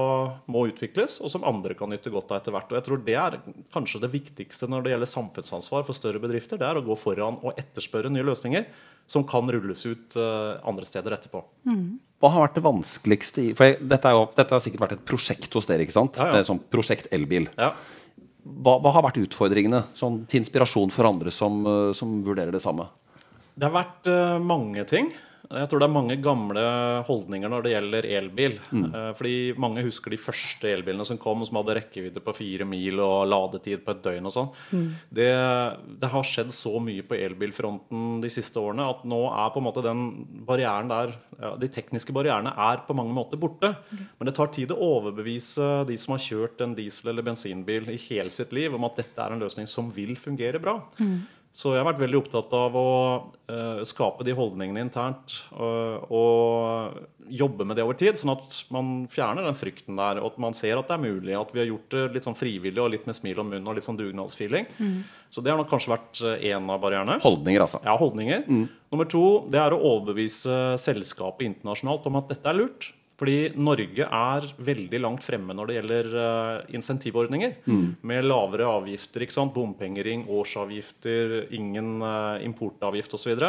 må 0.47 0.69
utvikles, 0.71 1.17
og 1.19 1.33
som 1.33 1.47
andre 1.49 1.75
kan 1.75 1.91
nytte 1.91 2.12
godt 2.15 2.31
av 2.31 2.39
etter 2.39 2.55
hvert. 2.55 2.71
Og 2.71 2.79
jeg 2.79 2.87
tror 2.87 3.03
det 3.03 3.17
er 3.19 3.39
kanskje 3.75 4.05
det 4.05 4.12
viktigste 4.15 4.71
når 4.71 4.85
det 4.85 4.95
gjelder 4.95 5.11
samfunnsansvar 5.11 5.83
for 5.89 5.99
større 5.99 6.23
bedrifter. 6.23 6.61
Det 6.61 6.69
er 6.69 6.79
å 6.79 6.87
gå 6.87 6.95
foran 7.01 7.41
og 7.43 7.59
etterspørre 7.59 8.15
nye 8.15 8.29
løsninger 8.31 8.69
som 9.06 9.25
kan 9.29 9.51
rulles 9.53 9.85
ut 9.87 10.17
eh, 10.17 10.67
andre 10.67 10.87
steder 10.89 11.17
etterpå. 11.17 11.43
Hva 12.23 12.31
har 12.33 12.47
vært 12.47 12.56
det 12.56 12.65
vanskeligste 12.65 13.43
i 13.43 13.51
For 13.56 13.69
jeg, 13.69 13.83
dette, 13.91 14.09
er 14.09 14.17
jo, 14.17 14.25
dette 14.37 14.56
har 14.56 14.62
sikkert 14.65 14.85
vært 14.87 14.97
et 14.97 15.05
prosjekt 15.05 15.53
hos 15.59 15.69
dere, 15.69 15.85
ikke 15.85 15.97
sant? 15.97 16.17
Ja, 16.17 16.31
ja. 16.31 16.39
Det 16.39 16.49
Sånn 16.49 16.62
prosjekt 16.73 17.11
elbil. 17.15 17.51
Ja. 17.61 17.75
Hva, 18.45 18.79
hva 18.81 18.93
har 18.97 19.05
vært 19.06 19.21
utfordringene 19.23 19.83
sånn, 19.99 20.23
til 20.29 20.43
inspirasjon 20.43 20.93
for 20.95 21.09
andre 21.09 21.33
som, 21.35 21.62
eh, 21.69 21.93
som 21.97 22.19
vurderer 22.25 22.55
det 22.55 22.62
samme? 22.65 22.89
Det 23.55 23.69
har 23.69 23.75
vært 23.77 24.09
uh, 24.11 24.41
mange 24.43 24.83
ting. 24.91 25.12
Jeg 25.50 25.69
tror 25.69 25.82
det 25.82 25.87
er 25.87 25.93
mange 25.93 26.17
gamle 26.25 26.62
holdninger 27.08 27.50
når 27.52 27.64
det 27.64 27.73
gjelder 27.75 28.08
elbil. 28.19 28.55
Mm. 28.75 28.87
fordi 29.19 29.35
mange 29.61 29.82
husker 29.85 30.12
de 30.14 30.19
første 30.20 30.70
elbilene 30.70 31.05
som 31.06 31.19
kom, 31.20 31.43
som 31.46 31.58
hadde 31.61 31.76
rekkevidde 31.79 32.23
på 32.25 32.35
fire 32.37 32.67
mil 32.69 33.00
og 33.05 33.26
ladetid 33.29 33.85
på 33.85 33.94
et 33.94 34.02
døgn 34.05 34.31
og 34.31 34.35
sånn. 34.35 34.49
Det, 35.14 35.29
det 36.00 36.11
har 36.12 36.26
skjedd 36.29 36.55
så 36.55 36.73
mye 36.82 37.05
på 37.06 37.19
elbilfronten 37.19 38.19
de 38.25 38.31
siste 38.32 38.61
årene 38.61 38.88
at 38.94 39.05
nå 39.08 39.20
er 39.31 39.52
på 39.55 39.61
en 39.61 39.69
måte 39.69 39.85
den 39.85 40.05
barrieren 40.49 40.91
der 40.91 41.14
ja, 41.35 41.55
De 41.58 41.69
tekniske 41.69 42.14
barrierene 42.14 42.52
er 42.55 42.85
på 42.87 42.94
mange 42.96 43.14
måter 43.17 43.41
borte. 43.41 43.75
Men 43.91 44.29
det 44.31 44.37
tar 44.38 44.52
tid 44.55 44.73
å 44.73 44.81
overbevise 44.99 45.85
de 45.88 45.96
som 46.00 46.17
har 46.17 46.23
kjørt 46.25 46.61
en 46.64 46.76
diesel- 46.79 47.11
eller 47.12 47.26
bensinbil 47.26 47.88
i 47.91 48.00
hele 48.08 48.31
sitt 48.31 48.52
liv, 48.55 48.75
om 48.75 48.85
at 48.88 49.00
dette 49.02 49.20
er 49.20 49.35
en 49.35 49.43
løsning 49.43 49.67
som 49.70 49.91
vil 49.94 50.14
fungere 50.17 50.61
bra. 50.62 50.79
Så 51.55 51.71
jeg 51.71 51.85
har 51.85 51.87
vært 51.87 52.01
veldig 52.03 52.19
opptatt 52.19 52.55
av 52.59 52.75
å 52.75 52.89
eh, 53.47 53.83
skape 53.87 54.25
de 54.27 54.33
holdningene 54.35 54.83
internt 54.83 55.37
og, 55.55 56.09
og 56.11 57.29
jobbe 57.31 57.67
med 57.69 57.79
det 57.79 57.85
over 57.87 57.95
tid, 58.01 58.19
sånn 58.19 58.33
at 58.33 58.56
man 58.75 58.89
fjerner 59.11 59.47
den 59.47 59.55
frykten 59.55 59.95
der, 60.01 60.19
og 60.19 60.33
at 60.33 60.41
man 60.43 60.56
ser 60.59 60.81
at 60.81 60.91
det 60.91 60.97
er 60.97 61.05
mulig. 61.05 61.37
At 61.39 61.55
vi 61.55 61.62
har 61.62 61.71
gjort 61.71 61.95
det 61.95 62.03
litt 62.17 62.27
sånn 62.27 62.37
frivillig 62.39 62.83
og 62.83 62.91
litt 62.97 63.06
med 63.06 63.17
smil 63.17 63.39
om 63.45 63.53
munnen 63.53 63.71
og 63.71 63.79
litt 63.79 63.87
sånn 63.87 64.01
dugnadsfeeling. 64.01 64.67
Så 65.31 65.45
det 65.47 65.55
har 65.55 65.62
nok 65.62 65.71
kanskje 65.71 65.95
vært 65.95 66.25
én 66.43 66.75
av 66.75 66.83
barrierene. 66.83 67.21
Holdninger, 67.23 67.62
altså. 67.69 67.81
Ja, 67.87 67.95
holdninger. 68.03 68.45
Nummer 68.51 69.09
to 69.15 69.25
det 69.55 69.62
er 69.62 69.79
å 69.79 69.81
overbevise 69.95 70.75
selskapet 70.83 71.47
internasjonalt 71.53 72.11
om 72.11 72.19
at 72.19 72.35
dette 72.35 72.51
er 72.51 72.61
lurt. 72.65 72.91
Fordi 73.20 73.52
Norge 73.55 74.06
er 74.08 74.46
veldig 74.66 75.00
langt 75.02 75.22
fremme 75.22 75.55
når 75.55 75.70
det 75.70 75.76
gjelder 75.78 76.08
uh, 76.19 76.72
insentivordninger. 76.75 77.61
Med 78.02 78.26
lavere 78.26 78.66
avgifter, 78.81 79.22
ikke 79.22 79.37
sant? 79.37 79.55
bompengering, 79.55 80.26
årsavgifter, 80.34 81.44
ingen 81.55 82.00
uh, 82.02 82.40
importavgift 82.43 83.14
osv. 83.14 83.44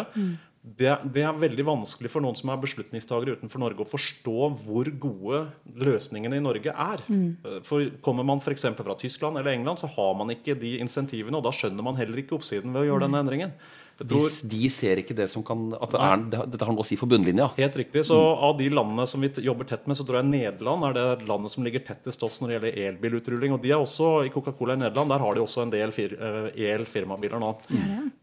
Det, 0.66 0.90
det 1.14 1.22
er 1.22 1.38
veldig 1.38 1.64
vanskelig 1.66 2.10
for 2.10 2.26
noen 2.26 2.38
som 2.38 2.50
er 2.50 2.62
beslutningstagere 2.62 3.36
utenfor 3.38 3.62
Norge, 3.62 3.86
å 3.86 3.90
forstå 3.90 4.48
hvor 4.64 4.90
gode 5.02 5.42
løsningene 5.78 6.40
i 6.40 6.44
Norge 6.46 6.74
er. 6.74 7.04
Mm. 7.06 7.62
For 7.68 7.92
Kommer 8.06 8.26
man 8.26 8.42
f.eks. 8.42 8.66
fra 8.78 8.98
Tyskland 8.98 9.38
eller 9.38 9.54
England, 9.54 9.82
så 9.82 9.90
har 9.94 10.14
man 10.18 10.34
ikke 10.34 10.58
de 10.58 10.80
insentivene. 10.82 11.38
Og 11.38 11.46
da 11.46 11.54
skjønner 11.54 11.86
man 11.86 11.98
heller 12.00 12.22
ikke 12.22 12.38
oppsiden 12.40 12.74
ved 12.74 12.82
å 12.82 12.88
gjøre 12.90 13.06
denne 13.06 13.22
endringen. 13.22 13.54
Jeg 13.96 14.10
De, 14.12 14.22
de 14.52 14.70
ser 14.74 15.00
ikke 15.00 15.16
det 15.16 15.30
som 15.32 15.44
kan 15.46 15.70
At 15.80 15.94
det 15.94 16.00
er, 16.04 16.48
dette 16.52 16.68
har 16.68 16.76
noe 16.76 16.84
å 16.84 16.88
si 16.88 16.98
for 17.00 17.08
bunnlinja. 17.12 17.48
Helt 17.56 17.78
riktig. 17.80 18.04
Så 18.08 18.18
av 18.18 18.58
de 18.60 18.68
landene 18.74 19.06
som 19.08 19.24
vi 19.24 19.30
jobber 19.46 19.70
tett 19.70 19.88
med, 19.88 19.96
så 19.96 20.04
tror 20.08 20.20
jeg 20.20 20.30
Nederland 20.32 20.90
er 20.90 20.98
det 20.98 21.28
landet 21.30 21.54
som 21.54 21.64
ligger 21.64 21.86
tettest 21.88 22.26
oss 22.28 22.42
når 22.42 22.52
det 22.52 22.58
gjelder 22.58 22.82
elbilutrulling. 22.90 23.56
Og 23.56 23.64
de 23.64 23.72
er 23.72 23.80
også, 23.80 24.12
i 24.28 24.34
Coca-Cola 24.34 24.76
i 24.76 24.84
Nederland 24.84 25.16
der 25.16 25.24
har 25.24 25.38
de 25.38 25.44
også 25.46 25.64
en 25.64 25.74
del 25.74 25.96
fir 25.96 26.18
eh, 26.20 26.52
el-firmabiler 26.74 27.40
nå. 27.42 27.54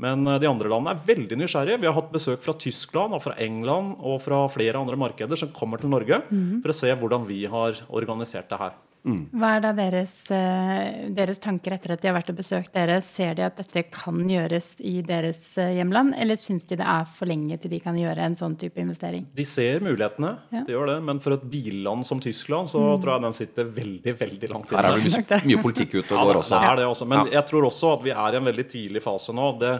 Men 0.02 0.28
eh, 0.28 0.40
de 0.42 0.50
andre 0.50 0.72
landene 0.72 0.96
er 0.96 1.04
veldig 1.08 1.40
nysgjerrige. 1.40 1.80
Vi 1.80 1.88
har 1.88 1.96
hatt 1.96 2.12
besøk 2.12 2.44
fra 2.44 2.56
Tyskland 2.66 3.16
og 3.16 3.24
fra 3.24 3.36
England 3.40 3.96
og 4.00 4.20
fra 4.26 4.44
flere 4.52 4.80
andre 4.80 5.00
markeder 5.00 5.40
som 5.40 5.54
kommer 5.56 5.80
til 5.80 5.92
Norge 5.92 6.20
for 6.28 6.72
å 6.72 6.76
se 6.76 6.92
hvordan 6.92 7.28
vi 7.28 7.44
har 7.50 7.80
organisert 7.88 8.50
det 8.52 8.60
her. 8.60 8.76
Hva 9.04 9.48
er 9.56 9.62
da 9.64 9.72
deres, 9.74 10.12
eh, 10.30 11.08
deres 11.10 11.40
tanker 11.42 11.72
etter 11.74 11.90
at 11.96 12.02
de 12.04 12.06
har 12.06 12.14
vært 12.14 12.28
og 12.30 12.36
besøkt 12.38 12.70
dere? 12.76 13.00
Ser 13.02 13.34
de 13.34 13.42
at 13.42 13.56
dette 13.58 13.82
kan 13.90 14.20
gjøres 14.30 14.76
i 14.78 15.00
deres 15.02 15.40
eh, 15.58 15.72
hjemland, 15.80 16.14
eller 16.22 16.38
syns 16.38 16.64
de 16.70 16.76
det 16.78 16.86
er 16.86 17.04
for 17.10 17.26
lenge 17.26 17.58
til 17.58 17.72
de 17.74 17.80
kan 17.82 17.98
gjøre 17.98 18.22
en 18.28 18.36
sånn 18.38 18.54
type 18.60 18.78
investering? 18.78 19.26
De 19.34 19.44
ser 19.44 19.80
mulighetene, 19.82 20.36
Ja. 20.52 20.62
de 20.68 20.72
gjør 20.76 20.86
det, 20.92 21.02
men 21.02 21.18
for 21.18 21.32
et 21.34 21.42
billand 21.50 22.06
som 22.06 22.20
Tyskland 22.22 22.68
så 22.70 22.84
tror 23.02 23.16
jeg 23.16 23.22
den 23.26 23.32
sitter 23.40 23.64
veldig 23.64 24.14
veldig 24.22 24.48
langt 24.54 24.70
Her 24.70 24.84
er 24.92 25.00
det 25.00 25.10
mye, 25.10 25.40
mye 25.50 25.62
politikk 25.66 25.94
ute 25.98 26.12
og 26.14 26.18
Ja, 26.20 26.24
går 26.30 26.40
også. 26.44 26.60
det 26.60 26.70
er 26.70 26.76
det 26.76 26.86
også. 26.86 27.06
Men 27.08 27.26
jeg 27.32 27.44
tror 27.50 27.66
også 27.72 27.92
at 27.98 28.04
vi 28.06 28.10
er 28.14 28.32
i 28.32 28.36
en 28.36 28.44
veldig 28.52 28.68
tidlig 28.70 29.02
fase 29.02 29.34
nå. 29.34 29.58
Det, 29.58 29.72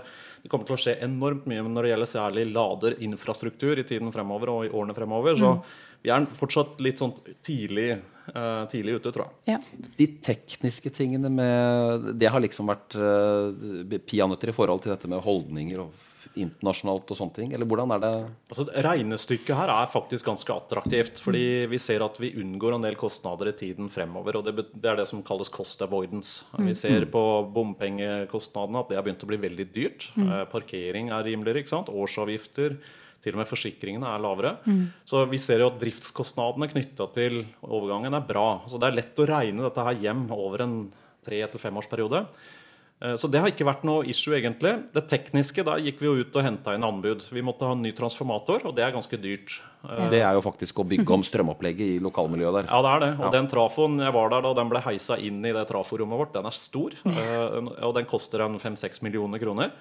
det 0.42 0.50
kommer 0.50 0.66
til 0.66 0.74
å 0.74 0.82
skje 0.82 0.96
enormt 1.06 1.46
mye 1.46 1.62
når 1.62 1.82
det 1.86 1.94
gjelder 1.94 2.10
særlig 2.10 2.48
laderinfrastruktur 2.52 3.78
i 3.78 3.84
tiden 3.86 4.10
fremover 4.10 4.50
og 4.50 4.64
i 4.66 4.70
årene 4.74 4.94
fremover. 4.98 5.38
Så 5.38 5.52
vi 6.02 6.10
er 6.10 6.26
fortsatt 6.36 6.80
litt 6.82 7.02
sånn 7.02 7.14
tidlig, 7.46 7.96
uh, 8.34 8.64
tidlig 8.72 8.98
ute, 8.98 9.12
tror 9.14 9.28
jeg. 9.28 9.54
Ja. 9.54 9.90
De 9.98 10.08
tekniske 10.24 10.90
tingene 10.94 11.30
med 11.32 12.12
Det 12.18 12.30
har 12.30 12.42
liksom 12.42 12.70
vært 12.70 12.96
uh, 12.98 13.52
peanøtter 14.06 14.50
i 14.50 14.56
forhold 14.56 14.82
til 14.84 14.94
dette 14.94 15.10
med 15.10 15.22
holdninger 15.22 15.84
og 15.84 16.08
internasjonalt 16.38 17.10
og 17.12 17.18
sånne 17.18 17.36
ting? 17.36 17.52
Eller 17.52 17.68
hvordan 17.68 17.92
er 17.94 18.02
det 18.02 18.12
Altså, 18.52 18.66
Regnestykket 18.86 19.56
her 19.56 19.72
er 19.72 19.90
faktisk 19.92 20.28
ganske 20.28 20.54
attraktivt. 20.54 21.20
fordi 21.20 21.66
vi 21.70 21.78
ser 21.78 22.04
at 22.04 22.18
vi 22.20 22.32
unngår 22.40 22.76
en 22.76 22.86
del 22.86 22.96
kostnader 22.96 23.48
i 23.48 23.56
tiden 23.56 23.90
fremover. 23.90 24.36
og 24.36 24.44
Det, 24.44 24.66
det 24.72 24.90
er 24.90 24.96
det 24.96 25.08
som 25.08 25.22
kalles 25.22 25.48
cost 25.52 25.82
avoidance. 25.82 26.44
Vi 26.58 26.74
ser 26.74 27.06
på 27.06 27.22
bompengekostnadene 27.52 28.80
at 28.80 28.88
det 28.88 28.96
har 28.96 29.04
begynt 29.04 29.24
å 29.24 29.30
bli 29.30 29.40
veldig 29.42 29.68
dyrt. 29.74 30.10
Eh, 30.16 30.44
parkering 30.52 31.10
er 31.10 31.24
rimeligere. 31.24 31.62
ikke 31.62 31.76
sant? 31.76 31.88
Årsavgifter. 31.92 32.78
Til 33.22 33.36
og 33.36 33.38
med 33.42 33.46
forsikringene 33.50 34.08
er 34.10 34.18
lavere. 34.22 34.56
Så 35.06 35.22
vi 35.30 35.38
ser 35.38 35.62
jo 35.62 35.68
at 35.70 35.78
driftskostnadene 35.78 36.66
knytta 36.72 37.06
til 37.14 37.44
overgangen 37.62 38.14
er 38.18 38.24
bra. 38.26 38.62
Så 38.66 38.80
det 38.82 38.88
er 38.90 38.96
lett 38.98 39.22
å 39.22 39.28
regne 39.30 39.62
dette 39.68 39.84
her 39.86 40.00
hjem 40.02 40.24
over 40.34 40.64
en 40.64 40.74
tre- 41.24 41.46
til 41.52 41.62
femårsperiode. 41.62 42.24
Eh, 43.02 43.16
Så 43.18 43.28
det 43.30 43.40
har 43.42 43.50
ikke 43.50 43.66
vært 43.66 43.82
noe 43.86 44.06
issue, 44.06 44.34
egentlig. 44.38 44.76
Det 44.94 45.02
tekniske, 45.10 45.64
da 45.66 45.74
gikk 45.82 45.98
vi 46.00 46.06
jo 46.06 46.14
ut 46.22 46.36
og 46.38 46.44
henta 46.46 46.74
inn 46.76 46.86
anbud. 46.86 47.24
Vi 47.34 47.42
måtte 47.42 47.66
ha 47.66 47.74
en 47.74 47.82
ny 47.82 47.90
transformator, 47.96 48.62
og 48.68 48.76
det 48.76 48.84
er 48.86 48.94
ganske 48.94 49.18
dyrt. 49.18 49.56
Eh, 49.82 50.08
Det 50.12 50.20
er 50.22 50.34
jo 50.34 50.42
faktisk 50.44 50.78
å 50.78 50.86
bygge 50.86 51.10
om 51.10 51.24
strømopplegget 51.26 51.96
i 51.96 51.98
lokalmiljøet 51.98 52.60
der. 52.60 52.70
Ja, 52.70 52.82
det 52.82 52.92
er 52.92 53.00
det. 53.06 53.10
Og 53.24 53.32
den 53.32 53.48
trafoen, 53.48 53.98
jeg 53.98 54.12
var 54.14 54.30
der 54.30 54.42
da 54.46 54.54
den 54.54 54.70
ble 54.70 54.80
heisa 54.80 55.18
inn 55.18 55.42
i 55.44 55.52
det 55.52 55.66
traforommet 55.68 56.18
vårt, 56.18 56.32
den 56.32 56.46
er 56.46 56.54
stor. 56.54 56.94
eh, 57.06 57.58
Og 57.82 57.94
den 57.94 58.06
koster 58.06 58.44
en 58.46 58.58
5-6 58.60 59.02
millioner 59.02 59.42
kroner. 59.42 59.72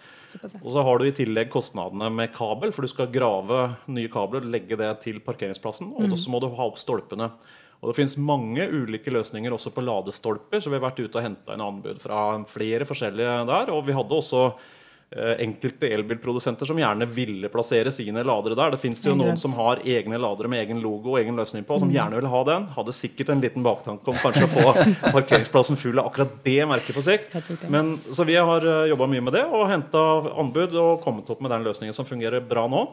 Og 0.63 0.72
så 0.72 0.82
har 0.82 0.98
du 0.98 1.06
i 1.06 1.12
tillegg 1.12 1.50
kostnadene 1.51 2.10
med 2.10 2.34
kabel, 2.34 2.72
for 2.72 2.82
du 2.82 2.88
skal 2.88 3.12
grave 3.12 3.75
nye 3.92 4.08
kabler, 4.08 4.42
legge 4.42 4.78
det 4.80 5.01
til 5.04 5.20
parkeringsplassen, 5.20 5.92
og 5.94 6.18
så 6.18 6.32
må 6.32 6.40
du 6.40 6.48
ha 6.56 6.63
opp 6.70 6.80
stolpene. 6.80 7.34
Og 7.82 7.90
det 7.90 7.98
finnes 7.98 8.20
mange 8.22 8.68
ulike 8.70 9.10
løsninger 9.10 9.54
også 9.56 9.72
på 9.74 9.82
ladestolper, 9.82 10.62
så 10.62 10.70
vi 10.70 10.78
har 10.78 10.84
vært 10.84 11.02
ute 11.02 11.18
og 11.18 11.26
henta 11.26 11.56
inn 11.56 11.66
anbud 11.66 11.98
fra 12.04 12.38
flere 12.50 12.86
forskjellige 12.86 13.40
der. 13.50 13.72
Og 13.74 13.88
vi 13.88 13.96
hadde 13.98 14.20
også 14.20 14.42
eh, 14.52 15.42
enkelte 15.48 15.90
elbilprodusenter 15.98 16.70
som 16.70 16.78
gjerne 16.78 17.08
ville 17.10 17.50
plassere 17.50 17.90
sine 17.96 18.22
ladere 18.22 18.60
der. 18.60 18.76
Det 18.76 18.84
fins 18.84 19.02
jo 19.02 19.16
noen 19.18 19.42
som 19.42 19.58
har 19.58 19.82
egne 19.82 20.22
ladere 20.22 20.54
med 20.54 20.62
egen 20.62 20.84
logo 20.84 21.16
og 21.16 21.24
egen 21.24 21.42
løsning 21.42 21.66
på, 21.66 21.80
som 21.82 21.90
gjerne 21.90 22.22
vil 22.22 22.30
ha 22.30 22.46
den. 22.52 22.70
Hadde 22.78 22.94
sikkert 22.94 23.34
en 23.34 23.42
liten 23.42 23.66
baktanke 23.66 24.14
om 24.14 24.22
kanskje 24.22 24.46
å 24.46 24.54
få 24.54 24.78
parkeringsplassen 25.18 25.82
full 25.82 25.98
av 25.98 26.12
akkurat 26.12 26.38
det 26.46 26.60
merket 26.70 27.00
på 27.00 27.08
sikt. 27.10 27.34
Men, 27.66 27.96
så 28.14 28.30
vi 28.30 28.38
har 28.38 28.72
jobba 28.94 29.10
mye 29.10 29.26
med 29.26 29.40
det 29.40 29.48
og 29.50 29.72
henta 29.74 30.06
anbud 30.38 30.78
og 30.78 31.00
kommet 31.02 31.34
opp 31.34 31.42
med 31.42 31.58
den 31.58 31.66
løsningen 31.66 31.98
som 31.98 32.06
fungerer 32.06 32.46
bra 32.46 32.70
nå. 32.70 32.86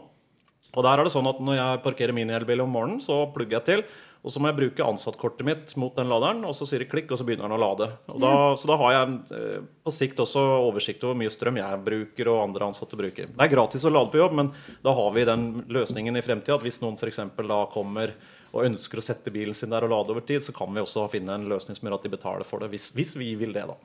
Og 0.77 0.85
der 0.85 1.01
er 1.01 1.07
det 1.07 1.15
sånn 1.15 1.29
at 1.29 1.41
Når 1.41 1.57
jeg 1.57 1.81
parkerer 1.85 2.15
min 2.17 2.31
elbil 2.33 2.63
om 2.65 2.73
morgenen, 2.73 3.01
så 3.05 3.23
plugger 3.35 3.59
jeg 3.59 3.69
til. 3.69 3.89
Og 4.29 4.33
så 4.35 4.43
må 4.45 4.51
jeg 4.51 4.59
bruke 4.59 4.85
ansattkortet 4.85 5.47
mitt 5.49 5.71
mot 5.81 5.95
den 5.97 6.11
laderen, 6.13 6.43
og 6.45 6.53
så 6.53 6.67
sier 6.69 6.83
det 6.83 6.91
klikk, 6.91 7.09
og 7.09 7.17
så 7.17 7.25
begynner 7.25 7.49
den 7.49 7.57
å 7.57 7.61
lade. 7.63 7.87
Og 8.13 8.19
da, 8.21 8.33
så 8.61 8.69
da 8.69 8.77
har 8.83 8.93
jeg 8.93 9.15
eh, 9.39 9.63
på 9.87 9.95
sikt 9.97 10.21
også 10.21 10.43
oversikt 10.67 11.07
over 11.07 11.15
hvor 11.15 11.23
mye 11.23 11.33
strøm 11.33 11.61
jeg 11.63 11.79
bruker 11.87 12.29
og 12.35 12.43
andre 12.43 12.69
ansatte 12.69 12.99
bruker. 13.01 13.31
Det 13.33 13.47
er 13.47 13.55
gratis 13.55 13.87
å 13.89 13.95
lade 13.95 14.13
på 14.13 14.21
jobb, 14.21 14.37
men 14.37 14.51
da 14.85 14.93
har 14.99 15.15
vi 15.17 15.25
den 15.31 15.47
løsningen 15.73 16.21
i 16.21 16.25
fremtida 16.27 16.59
at 16.59 16.67
hvis 16.67 16.83
noen 16.85 17.01
for 17.01 17.09
eksempel 17.09 17.49
da 17.49 17.63
kommer 17.73 18.13
og 18.53 18.69
ønsker 18.69 19.01
å 19.01 19.07
sette 19.09 19.33
bilen 19.33 19.57
sin 19.57 19.73
der 19.73 19.89
og 19.89 19.95
lade 19.95 20.13
over 20.13 20.29
tid, 20.29 20.45
så 20.45 20.53
kan 20.57 20.69
vi 20.77 20.85
også 20.85 21.09
finne 21.13 21.41
en 21.41 21.49
løsning 21.49 21.81
som 21.81 21.89
gjør 21.89 21.97
at 21.97 22.05
de 22.05 22.13
betaler 22.13 22.49
for 22.49 22.61
det, 22.61 22.69
hvis, 22.75 22.91
hvis 22.93 23.17
vi 23.17 23.33
vil 23.41 23.57
det, 23.57 23.65
da. 23.69 23.81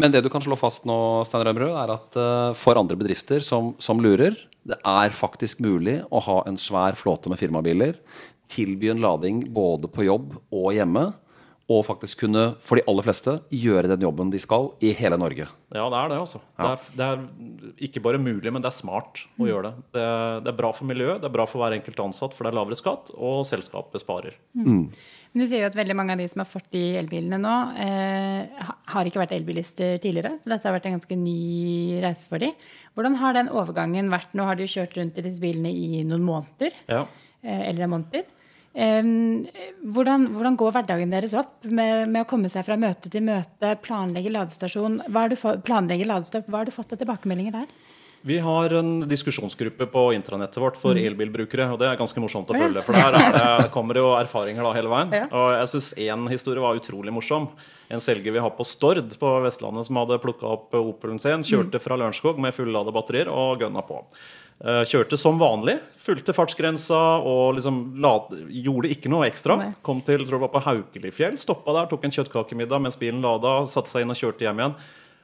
Men 0.00 0.10
det 0.10 0.24
du 0.24 0.30
kan 0.32 0.42
slå 0.42 0.56
fast 0.58 0.88
nå, 0.88 0.96
Stein 1.28 1.44
Rømrød, 1.46 1.76
er 1.84 1.92
at 1.94 2.16
eh, 2.18 2.56
for 2.58 2.80
andre 2.80 2.96
bedrifter 2.98 3.44
som, 3.44 3.74
som 3.82 4.00
lurer, 4.02 4.34
det 4.66 4.80
er 4.80 5.14
faktisk 5.14 5.60
mulig 5.64 6.00
å 6.08 6.22
ha 6.24 6.38
en 6.48 6.56
svær 6.60 6.96
flåte 6.98 7.30
med 7.30 7.38
firmabiler, 7.38 7.98
tilby 8.50 8.90
en 8.92 9.02
lading 9.04 9.44
både 9.54 9.90
på 9.90 10.06
jobb 10.06 10.34
og 10.54 10.72
hjemme, 10.76 11.10
og 11.72 11.80
faktisk 11.86 12.26
kunne, 12.26 12.42
for 12.60 12.76
de 12.76 12.84
aller 12.90 13.06
fleste, 13.06 13.38
gjøre 13.48 13.88
den 13.94 14.04
jobben 14.04 14.28
de 14.32 14.40
skal 14.42 14.68
i 14.84 14.90
hele 14.96 15.16
Norge. 15.16 15.46
Ja, 15.72 15.86
det 15.88 15.96
er 15.96 16.10
det, 16.12 16.18
altså. 16.20 16.42
Det, 16.58 16.68
er, 16.68 16.82
det 16.98 17.06
er 17.06 17.86
ikke 17.88 18.02
bare 18.04 18.20
mulig, 18.20 18.52
men 18.52 18.60
det 18.60 18.68
er 18.68 18.76
smart 18.76 19.22
å 19.40 19.48
gjøre 19.48 19.70
det. 19.70 19.88
det. 19.96 20.06
Det 20.44 20.52
er 20.52 20.58
bra 20.60 20.74
for 20.76 20.90
miljøet, 20.90 21.22
det 21.22 21.30
er 21.30 21.36
bra 21.38 21.48
for 21.48 21.64
hver 21.64 21.78
enkelt 21.78 22.04
ansatt, 22.04 22.36
for 22.36 22.44
det 22.44 22.52
er 22.52 22.58
lavere 22.60 22.76
skatt, 22.78 23.14
og 23.16 23.46
selskapet 23.48 24.04
sparer. 24.04 24.36
Men 25.34 25.42
du 25.42 25.48
sier 25.48 25.64
jo 25.64 25.70
at 25.72 25.74
veldig 25.74 25.96
mange 25.98 26.14
av 26.14 26.20
de 26.20 26.28
som 26.30 26.44
har 26.44 26.46
fått 26.46 26.68
de 26.76 26.82
elbilene 27.00 27.40
nå, 27.42 27.54
eh, 27.82 28.68
har 28.92 29.08
ikke 29.08 29.24
vært 29.24 29.32
elbilister 29.34 29.96
tidligere. 30.04 30.36
Så 30.38 30.52
dette 30.52 30.68
har 30.68 30.76
vært 30.76 30.86
en 30.92 30.94
ganske 31.00 31.18
ny 31.18 31.98
reise 32.04 32.28
for 32.30 32.44
de. 32.44 32.52
Hvordan 32.94 33.18
har 33.18 33.34
den 33.34 33.50
overgangen 33.50 34.12
vært? 34.12 34.30
Nå 34.36 34.46
har 34.46 34.54
de 34.54 34.68
jo 34.68 34.74
kjørt 34.76 34.94
rundt 35.00 35.18
i 35.18 35.24
disse 35.26 35.42
bilene 35.42 35.72
i 35.74 36.04
noen 36.06 36.22
måneder. 36.28 36.76
Ja. 36.86 37.06
Eh, 37.44 37.68
Eller 37.68 37.86
en 37.86 37.94
måned. 37.98 38.32
Hvordan, 38.74 40.24
hvordan 40.34 40.56
går 40.58 40.72
hverdagen 40.74 41.12
deres 41.14 41.36
opp 41.38 41.62
med, 41.62 42.08
med 42.10 42.24
å 42.24 42.26
komme 42.26 42.48
seg 42.50 42.64
fra 42.66 42.74
møte 42.74 43.06
til 43.06 43.22
møte, 43.22 43.76
planlegge 43.84 44.32
ladestasjon? 44.34 44.96
Hva 45.06 45.28
har 45.28 45.30
du 45.30 45.36
planlegge 45.62 46.08
ladestopp? 46.08 46.48
Hva 46.50 46.64
har 46.64 46.66
du 46.66 46.74
fått 46.74 46.96
av 46.96 46.98
tilbakemeldinger 46.98 47.54
der? 47.54 47.68
Vi 48.26 48.38
har 48.40 48.72
en 48.72 49.08
diskusjonsgruppe 49.08 49.84
på 49.92 50.02
intranettet 50.16 50.56
vårt 50.56 50.78
for 50.80 50.96
elbilbrukere, 50.96 51.66
og 51.74 51.76
det 51.82 51.90
er 51.90 51.98
ganske 52.00 52.22
morsomt 52.24 52.48
å 52.48 52.56
følge. 52.56 52.80
For 52.86 52.96
der 52.96 53.18
er 53.18 53.34
det, 53.34 53.66
kommer 53.74 54.00
jo 54.00 54.06
erfaringer 54.16 54.64
da 54.64 54.70
hele 54.72 54.88
veien. 54.88 55.12
Og 55.28 55.48
jeg 55.52 55.66
syns 55.74 55.88
én 56.06 56.22
historie 56.32 56.64
var 56.64 56.80
utrolig 56.80 57.12
morsom. 57.12 57.50
En 57.92 58.00
selger 58.00 58.32
vi 58.32 58.40
har 58.40 58.54
på 58.56 58.64
Stord 58.64 59.12
på 59.20 59.32
Vestlandet 59.44 59.90
som 59.90 60.00
hadde 60.00 60.16
plukka 60.22 60.48
opp 60.54 60.72
Opelen 60.78 61.20
sin, 61.20 61.44
kjørte 61.44 61.82
fra 61.84 62.00
Lørenskog 62.00 62.40
med 62.40 62.56
fullada 62.56 62.96
batterier 62.96 63.28
og 63.28 63.60
gønna 63.60 63.84
på. 63.84 64.00
Eh, 64.62 64.82
Kjørte 64.86 65.18
som 65.18 65.38
vanlig, 65.40 65.76
fulgte 65.98 66.34
fartsgrensa 66.36 66.98
og 67.26 67.56
liksom 67.58 67.80
gjorde 67.98 68.90
ikke 68.94 69.10
noe 69.10 69.26
ekstra. 69.26 69.58
Nei. 69.60 69.72
Kom 69.84 70.02
til 70.06 70.22
tror 70.22 70.38
jeg 70.38 70.44
var 70.46 70.52
på 70.54 70.62
Haukelifjell, 70.68 71.38
stoppa 71.42 71.74
der, 71.74 71.88
tok 71.90 72.06
en 72.06 72.14
kjøttkakemiddag 72.14 72.84
mens 72.84 73.00
bilen 73.00 73.24
lada, 73.24 73.64
satte 73.70 73.90
seg 73.90 74.04
inn 74.04 74.14
og 74.14 74.20
kjørte 74.20 74.46
hjem 74.46 74.62
igjen. 74.62 74.76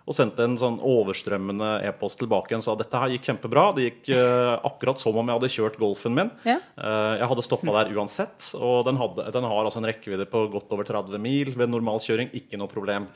Og 0.08 0.16
sendte 0.16 0.42
en 0.42 0.56
sånn 0.58 0.80
overstrømmende 0.82 1.68
e-post 1.86 2.18
tilbake 2.18 2.56
og 2.56 2.64
Sa 2.64 2.72
dette 2.74 2.98
her 2.98 3.12
gikk 3.12 3.28
kjempebra. 3.28 3.66
Det 3.76 3.84
gikk 3.84 4.08
uh, 4.16 4.56
akkurat 4.66 4.98
som 4.98 5.14
om 5.14 5.28
jeg 5.28 5.38
hadde 5.38 5.50
kjørt 5.54 5.76
Golfen 5.78 6.16
min. 6.16 6.32
Ja. 6.48 6.56
Uh, 6.74 7.20
jeg 7.20 7.28
hadde 7.30 7.44
stoppa 7.46 7.74
der 7.76 7.92
uansett. 7.94 8.48
Og 8.58 8.88
den, 8.88 8.98
hadde, 8.98 9.28
den 9.36 9.46
har 9.46 9.60
altså 9.60 9.78
en 9.78 9.86
rekkevidde 9.86 10.26
på 10.32 10.48
godt 10.56 10.72
over 10.74 10.88
30 10.88 11.20
mil 11.22 11.52
ved 11.54 11.70
normal 11.70 12.02
kjøring. 12.02 12.32
Ikke 12.40 12.58
noe 12.58 12.72
problem. 12.72 13.06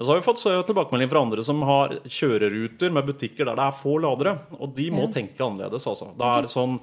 Så 0.00 0.08
har 0.08 0.16
vi 0.16 0.24
fått 0.24 0.40
tilbakemelding 0.66 1.10
fra 1.12 1.20
andre 1.20 1.44
som 1.44 1.60
har 1.68 1.92
kjøreruter 2.08 2.92
med 2.94 3.04
butikker 3.10 3.44
der 3.44 3.58
det 3.58 3.66
er 3.68 3.76
få 3.76 3.98
ladere. 4.00 4.32
Og 4.56 4.72
de 4.76 4.88
må 4.94 5.10
tenke 5.12 5.44
annerledes, 5.44 5.84
altså. 5.90 6.08
Da 6.16 6.38
er 6.38 6.46
det 6.46 6.52
sånn 6.54 6.78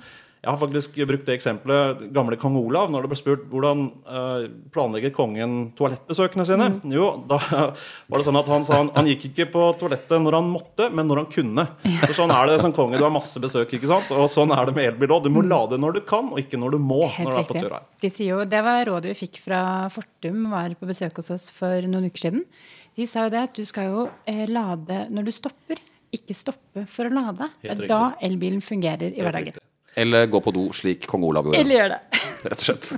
jeg 0.47 0.53
har 0.53 0.59
faktisk 0.61 0.93
brukt 1.09 1.25
det 1.27 1.33
eksempelet 1.35 2.03
gamle 2.15 2.37
kong 2.39 2.55
Olav. 2.55 2.87
Når 2.87 3.03
det 3.03 3.09
ble 3.11 3.17
spurt 3.19 3.41
hvordan 3.51 3.81
eh, 4.07 4.45
planlegger 4.71 5.11
kongen 5.11 5.57
toalettbesøkene 5.75 6.45
sine, 6.47 6.69
jo, 6.93 7.09
da 7.27 7.35
var 8.07 8.15
det 8.15 8.23
sånn 8.23 8.39
at 8.39 8.51
han 8.53 8.63
sa 8.63 8.77
han, 8.79 8.91
han 8.95 9.09
gikk 9.11 9.25
ikke 9.33 9.49
på 9.51 9.65
toalettet 9.81 10.23
når 10.23 10.37
han 10.39 10.47
måtte, 10.47 10.87
men 10.87 11.11
når 11.11 11.25
han 11.25 11.27
kunne. 11.33 11.67
For 12.05 12.15
sånn 12.15 12.31
er 12.31 12.47
det 12.47 12.61
som 12.63 12.71
konge. 12.77 12.95
Du 12.95 13.03
har 13.03 13.11
masse 13.11 13.43
besøk, 13.43 13.75
ikke 13.75 13.91
sant? 13.91 14.13
Og 14.15 14.31
sånn 14.31 14.55
er 14.55 14.71
det 14.71 14.77
med 14.79 14.87
elbil 14.93 15.17
òg. 15.17 15.27
Du 15.27 15.33
må 15.35 15.43
lade 15.43 15.81
når 15.83 15.99
du 15.99 16.01
kan, 16.07 16.31
og 16.31 16.39
ikke 16.39 16.61
når 16.63 16.77
du 16.77 16.79
må. 16.79 17.01
Helt 17.17 17.27
når 17.27 17.35
du 17.35 17.41
er 17.43 17.51
på 17.51 17.59
tur 17.59 17.75
her. 17.75 17.91
De 18.07 18.13
sier 18.13 18.31
jo, 18.31 18.41
det 18.47 18.63
var 18.69 18.87
rådet 18.87 19.11
vi 19.11 19.19
fikk 19.25 19.43
fra 19.43 19.61
Fortum, 19.91 20.47
var 20.55 20.79
på 20.79 20.87
besøk 20.87 21.19
hos 21.19 21.33
oss 21.35 21.51
for 21.51 21.91
noen 21.91 22.07
uker 22.07 22.29
siden. 22.29 22.47
De 22.95 23.11
sa 23.11 23.27
jo 23.27 23.35
det 23.35 23.43
at 23.49 23.59
du 23.59 23.67
skal 23.67 23.91
jo 23.91 24.07
eh, 24.23 24.45
lade 24.47 25.03
når 25.11 25.27
du 25.27 25.35
stopper, 25.35 25.83
ikke 26.15 26.39
stoppe 26.39 26.87
for 26.87 27.11
å 27.11 27.17
lade. 27.19 27.51
Det 27.59 27.75
er 27.75 27.87
da 27.91 28.03
elbilen 28.23 28.63
fungerer 28.63 29.11
i 29.11 29.19
hverdagen. 29.19 29.59
Eller 29.97 30.27
gå 30.29 30.41
på 30.43 30.53
do, 30.53 30.67
slik 30.77 31.07
kong 31.09 31.25
Olav 31.25 31.47
gjorde. 31.49 31.63
Eller 31.63 31.79
gjør 31.79 31.95
det. 31.95 32.21
rett 32.51 32.61
og 32.61 32.67
slett. 32.67 32.91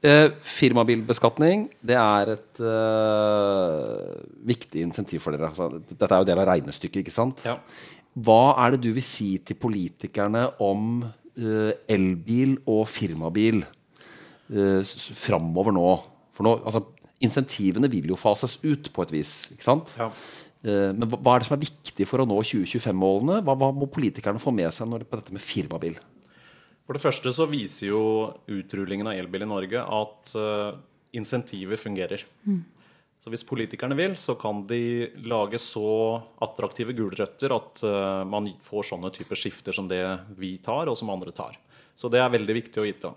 Uh, 0.00 0.26
firmabilbeskatning 0.58 1.68
det 1.86 1.98
er 2.00 2.34
et 2.34 2.62
uh, 2.64 4.18
viktig 4.50 4.82
insentiv 4.82 5.22
for 5.22 5.36
dere. 5.36 5.52
Altså, 5.52 5.70
dette 5.92 6.10
er 6.10 6.24
jo 6.24 6.30
del 6.32 6.42
av 6.42 6.50
regnestykket, 6.50 7.02
ikke 7.04 7.14
sant? 7.14 7.44
Ja. 7.46 7.58
Hva 8.18 8.56
er 8.64 8.74
det 8.74 8.82
du 8.88 8.90
vil 8.96 9.06
si 9.06 9.36
til 9.46 9.58
politikerne 9.60 10.48
om 10.66 11.04
uh, 11.04 11.72
elbil 11.86 12.58
og 12.66 12.88
firmabil 12.90 13.62
uh, 13.62 14.80
framover 14.82 15.76
nå? 15.76 15.90
For 16.34 16.48
nå, 16.48 16.58
altså, 16.64 16.88
Insentivene 17.20 17.90
vil 17.92 18.06
jo 18.08 18.16
fases 18.16 18.54
ut 18.64 18.86
på 18.96 19.04
et 19.04 19.10
vis. 19.12 19.30
ikke 19.52 19.66
sant? 19.66 19.90
Ja. 20.00 20.06
Eh, 20.60 20.90
men 20.92 21.08
hva, 21.08 21.34
er 21.34 21.42
det 21.42 21.48
som 21.48 21.56
er 21.56 21.64
viktig 21.64 22.06
for 22.08 22.22
å 22.22 22.28
nå 22.28 22.36
2025-målene? 22.44 23.40
Hva, 23.46 23.56
hva 23.56 23.70
må 23.74 23.88
politikerne 23.92 24.42
få 24.42 24.52
med 24.54 24.72
seg 24.76 24.90
når, 24.90 25.06
på 25.08 25.20
dette 25.20 25.36
med 25.36 25.44
firmabil? 25.44 25.96
For 26.84 26.96
det 26.96 27.04
første 27.04 27.32
så 27.32 27.46
viser 27.46 27.92
jo 27.92 28.02
utrullingen 28.50 29.08
av 29.08 29.16
elbil 29.20 29.46
i 29.46 29.48
Norge 29.48 29.82
at 29.94 30.32
uh, 30.34 30.74
insentiver 31.14 31.78
fungerer. 31.78 32.24
Så 33.20 33.30
hvis 33.30 33.44
politikerne 33.46 33.94
vil, 33.94 34.16
så 34.18 34.34
kan 34.40 34.64
de 34.66 35.06
lage 35.28 35.60
så 35.62 36.18
attraktive 36.42 36.96
gulrøtter 36.98 37.54
at 37.54 37.82
uh, 37.86 38.26
man 38.26 38.48
får 38.64 38.88
sånne 38.90 39.12
typer 39.14 39.38
skifter 39.38 39.76
som 39.76 39.86
det 39.86 40.02
vi 40.40 40.56
tar, 40.64 40.90
og 40.90 40.98
som 40.98 41.12
andre 41.14 41.30
tar. 41.36 41.60
Så 41.94 42.10
det 42.10 42.18
er 42.24 42.34
veldig 42.34 42.58
viktig 42.58 42.82
å 42.82 42.88
vite. 42.88 43.14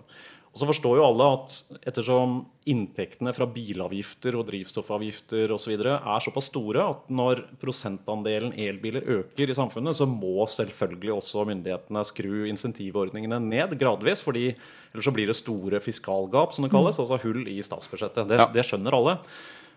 Og 0.54 0.60
så 0.60 0.68
forstår 0.68 1.00
jo 1.00 1.06
alle 1.08 1.26
at 1.34 1.54
ettersom 1.90 2.36
inntektene 2.70 3.32
fra 3.34 3.48
bilavgifter 3.50 4.36
og 4.38 4.46
drivstoffavgifter 4.46 5.50
osv. 5.50 5.72
er 5.82 6.22
såpass 6.22 6.46
store 6.46 6.84
at 6.92 7.08
når 7.10 7.42
prosentandelen 7.58 8.54
elbiler 8.54 9.02
øker 9.16 9.50
i 9.50 9.56
samfunnet, 9.58 9.98
så 9.98 10.06
må 10.06 10.46
selvfølgelig 10.46 11.16
også 11.16 11.42
myndighetene 11.50 12.04
skru 12.06 12.44
insentivordningene 12.52 13.40
ned 13.42 13.74
gradvis. 13.80 14.22
fordi 14.22 14.52
ellers 14.94 15.10
så 15.10 15.14
blir 15.16 15.26
det 15.26 15.36
store 15.40 15.82
fiskalgap, 15.82 16.54
som 16.54 16.62
det 16.62 16.70
kalles, 16.70 17.02
altså 17.02 17.18
hull 17.24 17.48
i 17.50 17.58
statsbudsjettet. 17.58 18.30
Det, 18.30 18.38
det 18.54 18.66
skjønner 18.68 18.94
alle. 18.94 19.18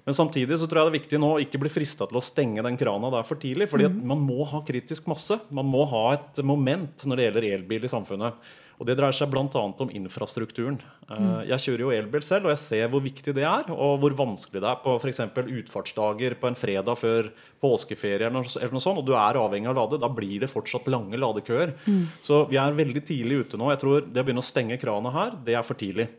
Men 0.06 0.14
samtidig 0.14 0.60
så 0.62 0.70
tror 0.70 0.84
jeg 0.84 0.88
det 0.88 0.94
er 0.94 1.00
viktig 1.02 1.18
nå 1.20 1.34
å 1.34 1.42
ikke 1.42 1.60
bli 1.60 1.74
frista 1.74 2.06
til 2.08 2.22
å 2.22 2.24
stenge 2.24 2.62
den 2.64 2.78
krana 2.80 3.10
der 3.18 3.26
for 3.28 3.42
tidlig. 3.42 3.66
fordi 3.74 3.90
at 3.90 3.98
man 3.98 4.22
må 4.24 4.46
ha 4.48 4.62
kritisk 4.64 5.10
masse. 5.10 5.36
Man 5.50 5.68
må 5.68 5.84
ha 5.90 6.06
et 6.14 6.40
moment 6.46 7.04
når 7.04 7.18
det 7.18 7.26
gjelder 7.26 7.50
elbil 7.50 7.90
i 7.90 7.92
samfunnet. 7.92 8.48
Og 8.78 8.86
Det 8.86 8.94
dreier 9.00 9.16
seg 9.18 9.32
bl.a. 9.34 9.48
om 9.82 9.90
infrastrukturen. 9.90 10.76
Eh, 11.10 11.48
Jeg 11.50 11.64
kjører 11.64 11.82
jo 11.82 11.94
elbil 11.96 12.22
selv, 12.22 12.46
og 12.46 12.52
jeg 12.54 12.62
ser 12.62 12.92
hvor 12.94 13.02
viktig 13.02 13.34
det 13.34 13.42
er. 13.48 13.72
Og 13.74 13.98
hvor 14.04 14.14
vanskelig 14.20 14.62
det 14.62 14.70
er 14.70 14.82
på 14.84 14.94
f.eks. 15.02 15.22
utfartsdager 15.64 16.36
på 16.38 16.52
en 16.52 16.58
fredag 16.60 16.98
før 17.00 17.32
påskeferie 17.64 18.28
eller 18.30 18.38
noe, 18.44 18.80
sånt, 18.84 19.02
og 19.02 19.06
du 19.08 19.16
er 19.18 19.40
avhengig 19.42 19.72
av 19.72 19.74
å 19.76 19.80
lade. 19.82 20.02
Da 20.04 20.10
blir 20.14 20.40
det 20.46 20.52
fortsatt 20.54 20.86
lange 20.94 21.18
ladekøer. 21.18 21.74
Så 22.22 22.44
vi 22.52 22.60
er 22.62 22.78
veldig 22.78 23.02
tidlig 23.08 23.42
ute 23.48 23.58
nå. 23.58 23.72
Jeg 23.74 23.82
tror 23.82 24.06
det 24.06 24.22
å 24.22 24.28
begynne 24.28 24.46
å 24.46 24.52
stenge 24.52 24.78
krana 24.82 25.14
her, 25.16 25.34
det 25.44 25.58
er 25.58 25.66
for 25.66 25.80
tidlig. 25.80 26.10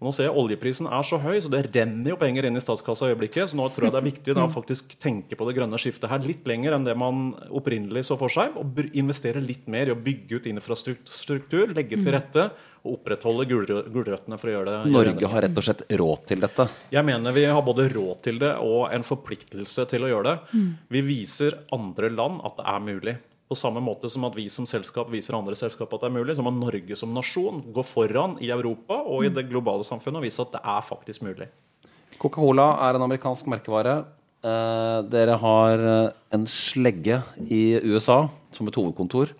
Og 0.00 0.08
nå 0.08 0.12
ser 0.14 0.26
jeg 0.26 0.36
Oljeprisen 0.40 0.88
er 0.90 1.06
så 1.06 1.20
høy, 1.22 1.38
så 1.40 1.50
det 1.52 1.62
renner 1.70 2.12
jo 2.12 2.18
penger 2.20 2.48
inn 2.48 2.58
i 2.58 2.62
statskassa 2.62 3.08
i 3.08 3.14
øyeblikket. 3.14 3.52
Så 3.52 3.58
nå 3.58 3.68
tror 3.72 3.86
jeg 3.86 3.94
det 3.94 4.00
er 4.00 4.08
viktig 4.08 4.36
å 4.36 4.46
faktisk 4.52 4.96
tenke 5.00 5.38
på 5.38 5.46
det 5.48 5.54
grønne 5.56 5.78
skiftet 5.80 6.10
her 6.10 6.22
litt 6.26 6.46
lenger 6.50 6.76
enn 6.76 6.86
det 6.86 6.96
man 6.98 7.30
opprinnelig 7.54 8.06
så 8.10 8.18
for 8.20 8.32
seg. 8.32 8.58
Og 8.60 8.82
investere 8.92 9.42
litt 9.44 9.68
mer 9.70 9.88
i 9.88 9.94
å 9.94 9.98
bygge 9.98 10.40
ut 10.40 10.48
infrastruktur, 10.50 11.74
legge 11.74 12.00
til 12.00 12.12
rette 12.14 12.48
og 12.84 12.98
opprettholde 12.98 13.46
gulrøttene 13.48 14.36
for 14.36 14.50
å 14.50 14.56
gjøre 14.58 14.72
det. 14.72 14.92
Norge 14.92 15.30
har 15.32 15.46
rett 15.46 15.60
og 15.60 15.64
slett 15.64 15.86
råd 15.88 16.26
til 16.28 16.42
dette. 16.44 16.66
Jeg 16.92 17.08
mener 17.08 17.32
vi 17.32 17.46
har 17.48 17.62
både 17.64 17.86
råd 17.94 18.24
til 18.26 18.42
det 18.42 18.50
og 18.60 18.90
en 18.92 19.06
forpliktelse 19.06 19.86
til 19.88 20.04
å 20.04 20.10
gjøre 20.10 20.34
det. 20.34 20.64
Vi 20.92 21.04
viser 21.06 21.62
andre 21.72 22.12
land 22.12 22.42
at 22.44 22.58
det 22.60 22.66
er 22.74 22.84
mulig. 22.90 23.16
På 23.54 23.60
samme 23.60 23.78
måte 23.78 24.08
som 24.10 24.24
at 24.26 24.34
vi 24.34 24.48
som 24.50 24.66
selskap 24.66 25.06
viser 25.12 25.36
andre 25.38 25.54
selskap 25.54 25.92
at 25.94 26.02
det 26.02 26.08
er 26.08 26.14
mulig, 26.16 26.34
så 26.34 26.42
må 26.42 26.50
Norge 26.50 26.96
som 26.98 27.12
nasjon 27.14 27.60
gå 27.70 27.84
foran 27.86 28.34
i 28.42 28.48
Europa 28.50 28.96
og 29.06 29.28
i 29.28 29.30
det 29.30 29.44
globale 29.46 29.86
samfunnet 29.86 30.18
og 30.18 30.24
vise 30.26 30.42
at 30.42 30.56
det 30.56 30.62
er 30.72 30.80
faktisk 30.82 31.22
mulig. 31.22 31.46
Coca-Cola 32.18 32.66
er 32.88 32.98
en 32.98 33.04
amerikansk 33.06 33.46
merkevare. 33.52 33.92
Eh, 34.42 34.98
dere 35.06 35.38
har 35.38 35.84
eh, 35.92 36.16
en 36.34 36.48
slegge 36.50 37.20
i 37.46 37.78
USA 37.86 38.24
som 38.50 38.66
et 38.66 38.80
hovedkontor. 38.80 39.30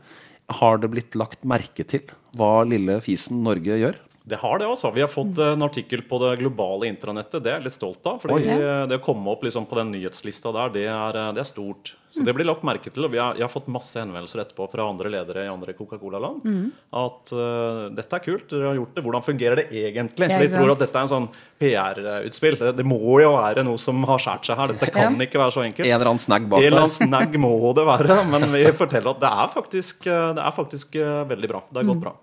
Har 0.61 0.79
det 0.79 0.93
blitt 0.95 1.19
lagt 1.19 1.43
merke 1.43 1.83
til 1.83 2.07
hva 2.39 2.63
lille 2.71 3.01
fisen 3.03 3.43
Norge 3.43 3.81
gjør? 3.83 3.99
Det 4.27 4.37
har 4.41 4.59
det, 4.59 4.65
altså. 4.65 4.89
Vi 4.91 5.03
har 5.05 5.09
fått 5.13 5.39
eh, 5.39 5.51
en 5.53 5.63
artikkel 5.63 6.01
på 6.09 6.17
det 6.23 6.39
globale 6.41 6.89
intranettet. 6.89 7.43
Det 7.45 7.51
er 7.51 7.59
jeg 7.59 7.67
litt 7.67 7.75
stolt 7.77 8.07
av. 8.09 8.23
fordi 8.23 8.47
eh, 8.55 8.87
Det 8.89 8.97
å 8.97 9.03
komme 9.05 9.29
opp 9.29 9.43
liksom 9.45 9.67
på 9.69 9.77
den 9.77 9.91
nyhetslista 9.93 10.49
der, 10.55 10.71
det 10.73 10.85
er, 10.89 11.19
eh, 11.21 11.33
det 11.37 11.43
er 11.43 11.49
stort. 11.51 11.91
Så 12.09 12.25
det 12.25 12.33
blir 12.33 12.49
lagt 12.49 12.65
merke 12.65 12.89
til. 12.89 13.05
Og 13.05 13.13
vi 13.13 13.21
har, 13.21 13.37
jeg 13.37 13.45
har 13.45 13.53
fått 13.53 13.69
masse 13.75 14.01
henvendelser 14.01 14.41
etterpå 14.47 14.71
fra 14.73 14.87
andre 14.89 15.13
ledere 15.13 15.45
i 15.45 15.51
andre 15.53 15.75
Coca-Cola-land. 15.77 16.47
At 16.95 17.33
uh, 17.35 17.91
dette 17.91 18.17
er 18.17 18.23
kult, 18.23 18.47
dere 18.53 18.71
har 18.71 18.79
gjort 18.79 18.95
det. 18.95 19.05
Hvordan 19.05 19.27
fungerer 19.27 19.61
det 19.61 19.67
egentlig? 19.83 20.31
For 20.31 20.47
de 20.47 20.51
tror 20.55 20.73
at 20.77 20.85
dette 20.87 21.01
er 21.01 21.09
en 21.09 21.11
sånn 21.11 21.29
PR-utspill. 21.59 22.59
Det, 22.63 22.73
det 22.79 22.87
må 22.87 23.19
jo 23.19 23.35
være 23.35 23.67
noe 23.67 23.83
som 23.83 23.99
har 24.07 24.23
skåret 24.23 24.47
seg 24.47 24.63
her. 24.63 24.77
Dette 24.77 24.93
kan 24.95 25.27
ikke 25.27 25.43
være 25.43 25.57
så 25.59 25.67
enkelt. 25.67 25.91
En 25.91 25.99
eller 25.99 26.15
annen 26.15 26.25
snagg 26.25 26.47
En 26.47 26.59
eller 26.63 26.85
annen 26.87 26.97
snagg 27.03 27.41
må 27.45 27.55
det 27.77 27.89
være, 27.91 28.21
men 28.31 28.49
vi 28.55 28.67
forteller 28.79 29.19
at 29.19 29.25
det 29.27 29.37
er 29.43 29.55
faktisk, 29.59 30.07
det 30.07 30.49
er 30.49 30.61
faktisk 30.63 31.01
veldig 31.35 31.57
bra. 31.57 31.67
Det 31.69 31.83
har 31.83 31.91
gått 31.91 32.05
bra. 32.07 32.21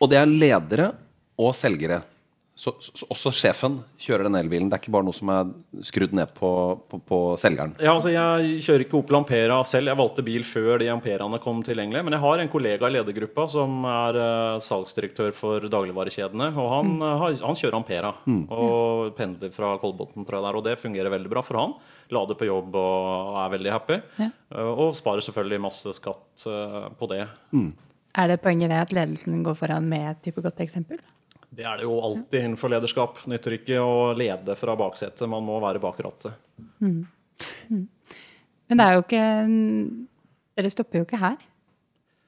Og 0.00 0.12
det 0.12 0.20
er 0.20 0.28
ledere 0.28 0.92
og 1.40 1.54
selgere. 1.56 2.02
Så, 2.56 2.72
så 2.80 3.04
også 3.12 3.28
sjefen 3.36 3.74
kjører 4.00 4.24
den 4.24 4.36
elbilen. 4.38 4.70
Det 4.72 4.78
er 4.78 4.80
ikke 4.80 4.92
bare 4.94 5.04
noe 5.04 5.16
som 5.16 5.28
er 5.28 5.50
skrudd 5.84 6.14
ned 6.16 6.30
på, 6.38 6.50
på, 6.88 7.00
på 7.04 7.18
selgeren. 7.36 7.74
Ja, 7.76 7.92
altså 7.92 8.08
Jeg 8.14 8.62
kjører 8.64 8.84
ikke 8.86 8.96
Opel 8.96 9.18
Ampera 9.18 9.58
selv. 9.68 9.90
Jeg 9.92 10.00
valgte 10.00 10.24
bil 10.24 10.46
før 10.48 10.80
de 10.80 10.88
Amperaene 10.88 11.40
kom 11.44 11.60
tilgjengelig. 11.66 12.06
Men 12.06 12.16
jeg 12.16 12.24
har 12.24 12.40
en 12.40 12.52
kollega 12.54 12.88
i 12.88 12.96
ledergruppa 12.96 13.44
som 13.52 13.84
er 13.92 14.20
uh, 14.22 14.56
salgsdirektør 14.64 15.36
for 15.36 15.68
dagligvarekjedene. 15.68 16.48
Og 16.56 16.72
han, 16.72 16.96
mm. 16.96 17.04
uh, 17.04 17.28
han 17.44 17.60
kjører 17.60 17.76
Ampera 17.82 18.16
og 18.24 19.12
pendler 19.20 19.52
fra 19.52 19.76
Kolbotn, 19.82 20.24
tror 20.24 20.40
jeg 20.40 20.46
det 20.46 20.52
er. 20.54 20.60
Og 20.62 20.68
det 20.70 20.80
fungerer 20.80 21.12
veldig 21.12 21.36
bra 21.36 21.44
for 21.44 21.60
han. 21.60 21.76
Lader 22.16 22.40
på 22.40 22.48
jobb 22.48 22.80
og 22.80 23.40
er 23.44 23.56
veldig 23.58 23.76
happy. 23.76 24.00
Ja. 24.16 24.32
Uh, 24.48 24.72
og 24.72 24.96
sparer 24.96 25.28
selvfølgelig 25.28 25.66
masse 25.68 25.92
skatt 26.00 26.48
på 26.96 27.12
det. 27.12 27.26
Er 28.16 28.32
det 28.32 28.40
poenget 28.40 28.72
det 28.72 28.78
at 28.80 28.94
ledelsen 28.96 29.42
går 29.44 29.56
foran 29.58 29.88
med 29.90 30.06
et 30.10 30.22
type 30.24 30.42
godt 30.44 30.62
eksempel? 30.64 31.00
Det 31.56 31.64
er 31.64 31.78
det 31.78 31.86
jo 31.86 31.98
alltid 32.00 32.42
innenfor 32.42 32.72
lederskap. 32.72 33.20
Nytter 33.28 33.58
ikke 33.58 33.80
å 33.80 34.12
lede 34.16 34.56
fra 34.58 34.74
baksetet. 34.76 35.28
Man 35.30 35.44
må 35.44 35.58
være 35.62 35.82
bak 35.82 36.00
rattet. 36.04 36.36
Men 36.80 38.80
det 38.80 38.86
er 38.86 38.96
jo 38.96 39.04
ikke 39.04 39.26
Dere 40.56 40.72
stopper 40.72 41.02
jo 41.02 41.04
ikke 41.04 41.20
her. 41.20 41.36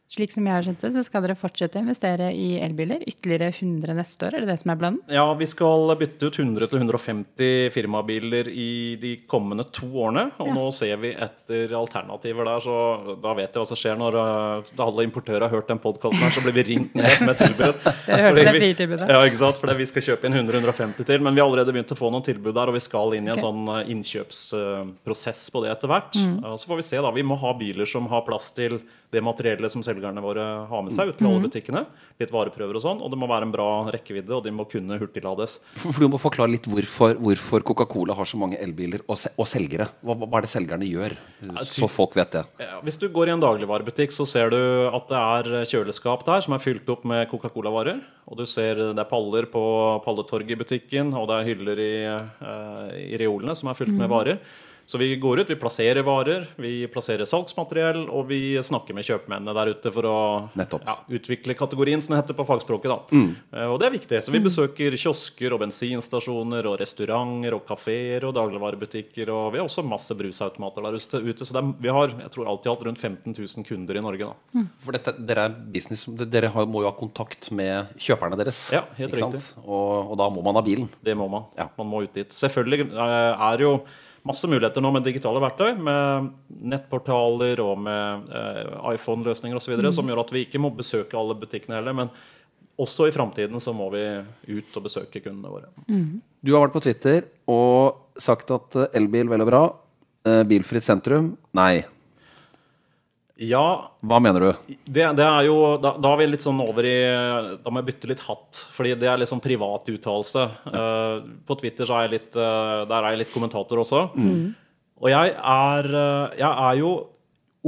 Slik 0.09 0.33
som 0.33 0.47
jeg 0.49 0.57
har 0.57 0.65
skjønt 0.65 0.81
det, 0.81 0.89
så 0.95 1.03
skal 1.05 1.21
dere 1.21 1.35
fortsette 1.37 1.77
å 1.77 1.83
investere 1.85 2.31
i 2.33 2.55
elbiler. 2.65 3.03
Ytterligere 3.11 3.51
100 3.53 3.93
neste 3.93 4.25
år, 4.25 4.39
er 4.39 4.45
det 4.47 4.49
det 4.49 4.55
som 4.63 4.71
er 4.73 4.79
planen? 4.81 5.03
Ja, 5.13 5.27
vi 5.37 5.45
skal 5.51 5.93
bytte 6.01 6.31
ut 6.31 6.39
100-150 6.41 7.69
firmabiler 7.75 8.49
i 8.49 8.97
de 9.03 9.11
kommende 9.29 9.67
to 9.69 9.85
årene. 10.01 10.31
Og 10.41 10.49
Ja. 10.49 10.55
nå 10.57 10.65
ser 10.73 10.97
vi 11.03 11.11
etter 11.13 11.75
alternativer 11.77 12.49
der, 12.49 12.65
så 12.65 13.19
da 13.21 13.35
vet 13.37 13.53
jeg 13.53 13.61
hva 13.61 13.67
som 13.69 13.77
skjer 13.77 13.99
når 14.01 14.17
uh, 14.17 14.87
alle 14.87 15.05
importører 15.05 15.45
har 15.45 15.53
hørt 15.53 15.69
den 15.69 15.83
podkasten 15.83 16.25
her, 16.25 16.33
så 16.33 16.41
blir 16.41 16.57
vi 16.57 16.65
ringt 16.73 16.97
ned 16.97 17.21
med 17.29 17.37
tilbud. 17.37 17.77
Dere 18.09 18.23
hørte 18.31 18.49
det 18.49 18.55
fritilbudet. 18.57 19.09
Ja, 19.13 19.21
ikke 19.29 19.43
sant? 19.45 19.61
Fordi 19.61 19.77
vi 19.77 19.91
skal 19.93 20.07
kjøpe 20.09 20.25
inn 20.25 20.41
100-150 20.41 21.05
til. 21.05 21.21
Men 21.21 21.37
vi 21.37 21.45
har 21.45 21.51
allerede 21.51 21.75
begynt 21.77 21.93
å 21.93 22.01
få 22.01 22.09
noen 22.09 22.25
tilbud 22.25 22.57
der, 22.57 22.73
og 22.73 22.79
vi 22.81 22.81
skal 22.81 23.13
inn 23.13 23.29
i 23.29 23.35
en 23.35 23.37
okay. 23.37 23.45
sånn 23.45 23.69
uh, 23.69 23.85
innkjøpsprosess 23.85 25.51
på 25.53 25.67
det 25.67 25.77
etter 25.77 25.93
hvert. 25.93 26.17
Mm. 26.17 26.39
Uh, 26.47 26.57
Så 26.57 26.73
får 26.73 26.81
vi 26.81 26.89
se, 26.89 26.97
da. 26.97 27.13
Vi 27.13 27.29
må 27.29 27.37
ha 27.45 27.53
biler 27.61 27.85
som 27.85 28.09
har 28.09 28.25
plass 28.25 28.49
til 28.57 28.81
det 29.11 29.23
materiellet 29.25 29.73
som 29.73 29.83
selgerne 29.99 30.23
våre 30.23 30.45
har 30.71 30.83
med 30.85 30.95
seg 30.95 31.11
ut 31.11 31.19
til 31.19 31.29
alle 31.29 31.43
butikkene. 31.47 31.83
Litt 32.19 32.33
vareprøver 32.35 32.79
og 32.79 32.83
sånn. 32.85 33.01
Og 33.03 33.11
det 33.11 33.19
må 33.19 33.29
være 33.31 33.49
en 33.49 33.55
bra 33.55 33.69
rekkevidde, 33.93 34.35
og 34.37 34.45
de 34.45 34.53
må 34.55 34.67
kunne 34.71 34.99
hurtiglades. 35.01 35.59
For 35.77 35.93
for 35.93 36.05
Du 36.05 36.13
må 36.13 36.21
forklare 36.21 36.53
litt 36.53 36.67
hvorfor, 36.71 37.17
hvorfor 37.19 37.65
Coca-Cola 37.67 38.15
har 38.15 38.29
så 38.29 38.39
mange 38.39 38.59
elbiler 38.63 39.03
og, 39.07 39.19
se, 39.19 39.33
og 39.37 39.49
selgere. 39.51 39.89
Hva, 40.03 40.17
hva 40.25 40.41
er 40.41 40.47
det 40.47 40.53
selgerne 40.53 40.89
gjør? 40.89 41.17
Så 41.67 41.89
folk 41.91 42.17
vet 42.19 42.39
det. 42.39 42.45
Ja, 42.63 42.79
hvis 42.87 43.01
du 43.01 43.09
går 43.13 43.31
i 43.31 43.35
en 43.35 43.43
dagligvarebutikk, 43.43 44.15
så 44.15 44.27
ser 44.29 44.55
du 44.55 44.61
at 44.93 45.11
det 45.11 45.19
er 45.19 45.69
kjøleskap 45.73 46.25
der 46.29 46.45
som 46.45 46.57
er 46.57 46.63
fylt 46.63 46.89
opp 46.95 47.05
med 47.09 47.27
Coca-Cola-varer. 47.33 48.01
Og 48.29 48.39
du 48.39 48.47
ser 48.49 48.79
det 48.79 49.03
er 49.03 49.11
paller 49.11 49.49
på 49.51 49.65
palletorget 50.05 50.55
i 50.55 50.63
butikken, 50.63 51.13
og 51.17 51.29
det 51.31 51.39
er 51.39 51.51
hyller 51.51 51.83
i, 51.83 51.93
eh, 52.07 52.97
i 53.15 53.21
reolene 53.21 53.57
som 53.59 53.71
er 53.71 53.79
fylt 53.79 53.95
med 53.97 54.11
varer. 54.13 54.41
Så 54.89 54.99
vi 54.99 55.11
går 55.21 55.41
ut, 55.43 55.51
vi 55.51 55.57
plasserer 55.61 56.01
varer, 56.01 56.47
vi 56.57 56.87
plasserer 56.89 57.29
salgsmateriell, 57.29 58.07
og 58.09 58.31
vi 58.31 58.57
snakker 58.65 58.97
med 58.97 59.05
kjøpmennene 59.05 59.53
der 59.53 59.75
ute 59.77 59.91
for 59.93 60.09
å 60.09 60.21
ja, 60.57 60.95
utvikle 61.13 61.53
kategorien, 61.59 62.01
som 62.01 62.15
det 62.15 62.23
heter 62.23 62.39
på 62.39 62.47
fagspråket. 62.49 62.89
da. 62.89 62.97
Mm. 63.13 63.35
Og 63.69 63.77
det 63.83 63.89
er 63.91 63.93
viktig. 63.93 64.21
Så 64.25 64.33
vi 64.33 64.41
besøker 64.47 64.97
kiosker 64.97 65.53
og 65.53 65.61
bensinstasjoner 65.61 66.71
og 66.71 66.79
restauranter 66.81 67.59
og 67.59 67.67
kafeer 67.69 68.25
og 68.31 68.33
dagligvarebutikker. 68.39 69.29
Og 69.29 69.53
vi 69.53 69.61
har 69.61 69.69
også 69.69 69.85
masse 69.85 70.17
brusautomater 70.17 70.89
der 70.89 70.97
ute. 70.97 71.45
Så 71.45 71.53
det 71.53 71.61
er, 71.61 71.71
vi 71.85 71.93
har 71.99 72.17
jeg 72.25 72.33
tror 72.39 72.49
alt 72.55 72.65
i 72.65 72.73
alt 72.73 72.89
rundt 72.89 73.05
15 73.05 73.37
000 73.37 73.69
kunder 73.69 74.01
i 74.01 74.07
Norge. 74.09 74.33
da. 74.33 74.67
For 74.89 74.97
dette, 74.97 75.19
dere 75.21 75.51
er 75.51 75.61
business 75.77 76.09
Dere 76.25 76.49
har, 76.57 76.65
må 76.65 76.87
jo 76.87 76.89
ha 76.89 76.97
kontakt 76.97 77.53
med 77.53 77.93
kjøperne 78.01 78.41
deres. 78.41 78.65
Ja, 78.73 78.87
helt 78.97 79.21
riktig. 79.21 79.45
Og, 79.67 80.15
og 80.15 80.19
da 80.25 80.33
må 80.33 80.49
man 80.49 80.57
ha 80.57 80.65
bilen. 80.65 80.89
Det 81.05 81.13
må 81.13 81.29
man. 81.29 81.51
Ja. 81.61 81.69
Man 81.77 81.93
må 81.93 82.07
ut 82.09 82.17
dit. 82.17 82.33
Selvfølgelig 82.33 82.89
eh, 82.89 83.49
er 83.53 83.69
jo 83.69 83.79
masse 84.27 84.49
muligheter 84.51 84.83
nå 84.83 84.91
med 84.95 85.05
digitale 85.07 85.41
verktøy, 85.43 85.77
med 85.79 86.33
nettportaler 86.73 87.61
og 87.63 87.79
med 87.85 88.33
eh, 88.35 88.73
iPhone-løsninger 88.95 89.59
osv., 89.61 89.75
videre 89.77 89.93
som 89.95 90.09
gjør 90.09 90.25
at 90.25 90.33
vi 90.35 90.47
ikke 90.47 90.61
må 90.63 90.73
besøke 90.75 91.19
alle 91.19 91.37
butikkene 91.39 91.79
heller. 91.79 91.97
Men 91.97 92.11
også 92.79 93.09
i 93.09 93.15
framtiden 93.15 93.59
så 93.63 93.75
må 93.75 93.89
vi 93.95 94.03
ut 94.55 94.77
og 94.79 94.85
besøke 94.87 95.23
kundene 95.25 95.51
våre. 95.51 95.71
Du 96.43 96.53
har 96.55 96.67
vært 96.67 96.77
på 96.77 96.85
Twitter 96.85 97.25
og 97.51 98.21
sagt 98.23 98.51
at 98.55 98.79
eh, 98.79 98.91
elbil 99.01 99.31
vel 99.31 99.47
og 99.47 99.51
bra. 99.53 99.63
eh, 100.29 100.43
Bilfritt 100.49 100.87
sentrum 100.87 101.33
nei. 101.59 101.85
Ja, 103.39 103.93
Hva 104.03 104.19
mener 104.19 104.43
du? 104.43 104.49
det, 104.67 105.05
det 105.15 105.23
er 105.25 105.45
jo 105.47 105.77
da, 105.79 105.93
da 106.03 106.11
er 106.11 106.19
vi 106.19 106.27
litt 106.27 106.43
sånn 106.43 106.59
over 106.59 106.87
i 106.89 106.97
Da 107.63 107.71
må 107.71 107.79
jeg 107.79 107.93
bytte 107.93 108.11
litt 108.11 108.25
hatt, 108.27 108.59
fordi 108.75 108.97
det 108.99 109.07
er 109.07 109.21
litt 109.21 109.31
sånn 109.31 109.43
privat 109.43 109.87
uttalelse. 109.93 110.47
Eh, 110.67 111.15
på 111.47 111.59
Twitter 111.61 111.87
så 111.87 112.01
er 112.01 112.09
jeg 112.09 112.15
litt 112.17 112.39
uh, 112.39 112.83
Der 112.91 112.99
er 112.99 113.15
jeg 113.15 113.23
litt 113.23 113.35
kommentator 113.35 113.85
også. 113.85 114.03
Og 114.99 115.09
jeg 115.13 115.37
er, 115.39 115.91
uh, 115.95 116.35
jeg 116.35 116.51
er 116.51 116.81
jo 116.81 116.93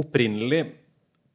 opprinnelig 0.01 0.61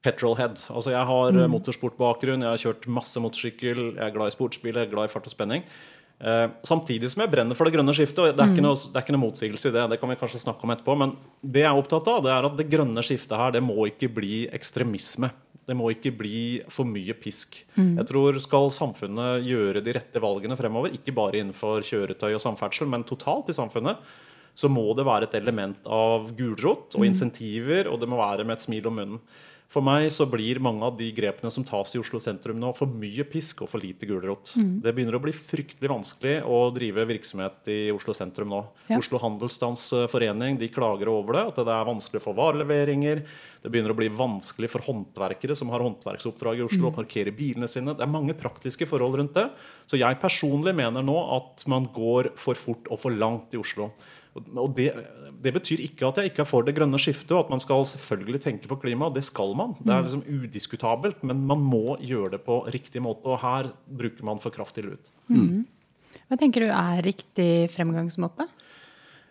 petrolhead. 0.05 0.61
Altså 0.69 0.93
jeg 0.93 1.09
har 1.09 1.35
mm. 1.35 1.45
motorsportbakgrunn, 1.57 2.45
jeg 2.45 2.53
har 2.53 2.63
kjørt 2.63 2.89
masse 2.93 3.21
motorsykkel, 3.23 3.83
jeg 3.97 4.05
er 4.05 4.15
glad 4.15 4.31
i 4.31 4.37
sportsbil, 4.37 4.77
jeg 4.77 4.89
er 4.89 4.93
glad 4.93 5.09
i 5.09 5.13
fart 5.13 5.27
og 5.27 5.33
spenning. 5.33 5.65
Eh, 6.17 6.47
samtidig 6.65 7.11
som 7.13 7.21
jeg 7.21 7.33
brenner 7.33 7.59
for 7.59 7.69
det 7.69 7.75
grønne 7.77 7.93
skiftet. 7.97 8.23
og 8.23 8.37
Det 8.37 8.45
er, 8.45 8.53
ikke 8.55 8.65
noe, 8.65 8.77
det 8.77 8.97
er 8.97 9.05
ikke 9.05 9.17
noe 9.17 9.25
motsigelse 9.27 9.69
i 9.69 9.75
det. 9.75 9.89
Det 9.93 9.99
kan 10.01 10.13
vi 10.13 10.19
kanskje 10.21 10.45
snakke 10.45 10.65
om 10.65 10.73
etterpå. 10.73 10.97
Men 10.97 11.17
det 11.43 11.65
jeg 11.65 11.71
er 11.71 11.81
opptatt 11.81 12.09
av, 12.13 12.23
det 12.25 12.33
er 12.33 12.49
at 12.49 12.57
det 12.57 12.71
grønne 12.73 13.05
skiftet 13.05 13.37
her, 13.37 13.53
det 13.53 13.65
må 13.65 13.77
ikke 13.91 14.09
bli 14.17 14.47
ekstremisme. 14.57 15.31
Det 15.67 15.75
må 15.75 15.91
ikke 15.91 16.15
bli 16.15 16.63
for 16.71 16.87
mye 16.87 17.15
pisk. 17.19 17.59
Jeg 17.99 18.07
tror 18.07 18.39
Skal 18.41 18.71
samfunnet 18.71 19.43
gjøre 19.45 19.83
de 19.83 19.97
rette 19.97 20.23
valgene 20.23 20.57
fremover, 20.57 20.95
ikke 20.95 21.15
bare 21.15 21.41
innenfor 21.43 21.83
kjøretøy 21.83 22.37
og 22.37 22.41
samferdsel, 22.45 22.87
men 22.87 23.03
totalt 23.05 23.51
i 23.51 23.57
samfunnet, 23.57 23.99
så 24.57 24.71
må 24.71 24.95
det 24.97 25.05
være 25.05 25.27
et 25.27 25.35
element 25.35 25.77
av 25.85 26.31
gulrot 26.39 26.95
og 26.95 27.05
insentiver, 27.05 27.91
og 27.91 27.99
det 28.01 28.09
må 28.09 28.17
være 28.17 28.47
med 28.47 28.57
et 28.57 28.65
smil 28.65 28.87
om 28.87 28.95
munnen. 28.97 29.21
For 29.73 29.83
meg 29.83 30.07
så 30.15 30.25
blir 30.31 30.61
mange 30.63 30.87
av 30.87 30.95
de 30.99 31.09
grepene 31.13 31.51
som 31.51 31.65
tas 31.67 31.91
i 31.97 31.99
Oslo 31.99 32.21
sentrum 32.23 32.59
nå, 32.61 32.71
for 32.79 32.87
mye 32.87 33.25
pisk 33.27 33.65
og 33.65 33.71
for 33.73 33.83
lite 33.83 34.07
gulrot. 34.07 34.53
Det 34.55 34.93
begynner 34.95 35.19
å 35.19 35.23
bli 35.25 35.35
fryktelig 35.35 35.91
vanskelig 35.91 36.37
å 36.47 36.61
drive 36.75 37.07
virksomhet 37.11 37.71
i 37.73 37.79
Oslo 37.95 38.15
sentrum 38.15 38.53
nå. 38.55 38.63
Ja. 38.87 39.01
Oslo 39.01 39.19
Handelsstandsforening 39.23 40.61
de 40.61 40.71
klager 40.73 41.11
over 41.11 41.41
det, 41.41 41.45
at 41.51 41.61
det 41.67 41.75
er 41.75 41.91
vanskelig 41.91 42.23
å 42.23 42.27
få 42.29 42.37
vareleveringer. 42.39 43.25
Det 43.63 43.73
begynner 43.75 43.91
å 43.91 43.99
bli 43.99 44.07
vanskelig 44.15 44.71
for 44.71 44.87
håndverkere 44.87 45.57
som 45.59 45.73
har 45.75 45.83
håndverksoppdrag 45.83 46.61
i 46.63 46.67
Oslo, 46.69 46.93
å 46.93 46.95
parkere 46.95 47.35
bilene 47.35 47.67
sine. 47.67 47.97
Det 47.99 48.07
er 48.07 48.13
mange 48.13 48.37
praktiske 48.39 48.87
forhold 48.87 49.19
rundt 49.19 49.35
det. 49.35 49.49
Så 49.91 49.99
jeg 49.99 50.23
personlig 50.23 50.77
mener 50.79 51.03
nå 51.03 51.17
at 51.35 51.67
man 51.67 51.91
går 51.91 52.37
for 52.39 52.55
fort 52.55 52.87
og 52.87 53.03
for 53.03 53.19
langt 53.19 53.59
i 53.59 53.61
Oslo. 53.61 53.91
Og 54.37 54.75
det, 54.77 54.91
det, 55.43 55.53
betyr 55.55 55.83
ikke 55.85 56.09
at 56.09 56.21
jeg 56.21 56.31
ikke 56.31 56.45
er 56.45 56.49
for 56.49 56.67
det 56.67 56.75
grønne 56.77 57.01
skiftet, 57.01 57.33
og 57.37 57.47
at 57.47 57.55
man 57.55 57.63
skal 57.63 57.87
selvfølgelig 57.93 58.43
tenke 58.45 58.71
på 58.71 58.79
klima. 58.83 59.09
Det 59.15 59.25
skal 59.27 59.57
man. 59.59 59.77
Det 59.81 59.95
er 59.95 60.05
liksom 60.07 60.27
udiskutabelt, 60.27 61.25
men 61.27 61.47
man 61.49 61.63
må 61.63 61.97
gjøre 62.03 62.35
det 62.37 62.43
på 62.47 62.61
riktig 62.73 63.03
måte. 63.05 63.25
Og 63.27 63.41
her 63.45 63.73
bruker 63.87 64.29
man 64.29 64.43
for 64.43 64.55
kraftig 64.55 64.87
lut. 64.89 65.11
Mm. 65.33 65.65
Hva 66.27 66.39
tenker 66.41 66.65
du 66.65 66.71
er 66.73 67.03
riktig 67.07 67.51
fremgangsmåte? 67.75 68.49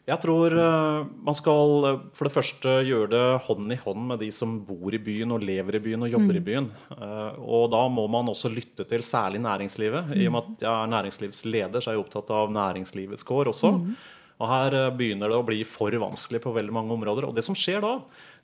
Jeg 0.05 0.21
tror 0.21 0.53
uh, 0.53 1.07
man 1.25 1.33
skal 1.33 1.71
uh, 1.81 2.01
for 2.13 2.27
det 2.27 2.33
første 2.35 2.73
gjøre 2.85 3.09
det 3.09 3.23
hånd 3.47 3.73
i 3.73 3.77
hånd 3.81 4.03
med 4.11 4.19
de 4.21 4.27
som 4.33 4.59
bor 4.67 4.93
i 4.93 5.01
byen 5.01 5.33
og 5.33 5.41
lever 5.41 5.79
i 5.79 5.81
byen 5.81 6.05
og 6.05 6.11
jobber 6.13 6.35
mm. 6.35 6.37
i 6.37 6.43
byen. 6.45 6.67
Uh, 6.91 7.31
og 7.41 7.71
da 7.73 7.81
må 7.89 8.05
man 8.13 8.29
også 8.29 8.51
lytte 8.53 8.85
til 8.85 9.05
særlig 9.05 9.41
næringslivet. 9.41 10.11
Mm. 10.11 10.19
I 10.21 10.27
og 10.29 10.35
med 10.35 10.51
at 10.51 10.67
jeg 10.67 10.73
er 10.75 10.91
næringslivsleder, 10.93 11.81
så 11.81 11.89
er 11.89 11.97
jeg 11.97 12.03
opptatt 12.03 12.29
av 12.37 12.53
næringslivets 12.53 13.25
kår 13.25 13.49
også. 13.49 13.73
Mm. 13.79 13.95
Og 14.35 14.49
her 14.51 14.75
begynner 14.95 15.31
det 15.31 15.37
å 15.39 15.45
bli 15.47 15.61
for 15.67 15.95
vanskelig 16.01 16.41
på 16.43 16.51
veldig 16.55 16.73
mange 16.75 16.95
områder. 16.95 17.27
Og 17.29 17.35
det 17.37 17.45
som 17.45 17.55
skjer 17.55 17.79
da, 17.83 17.93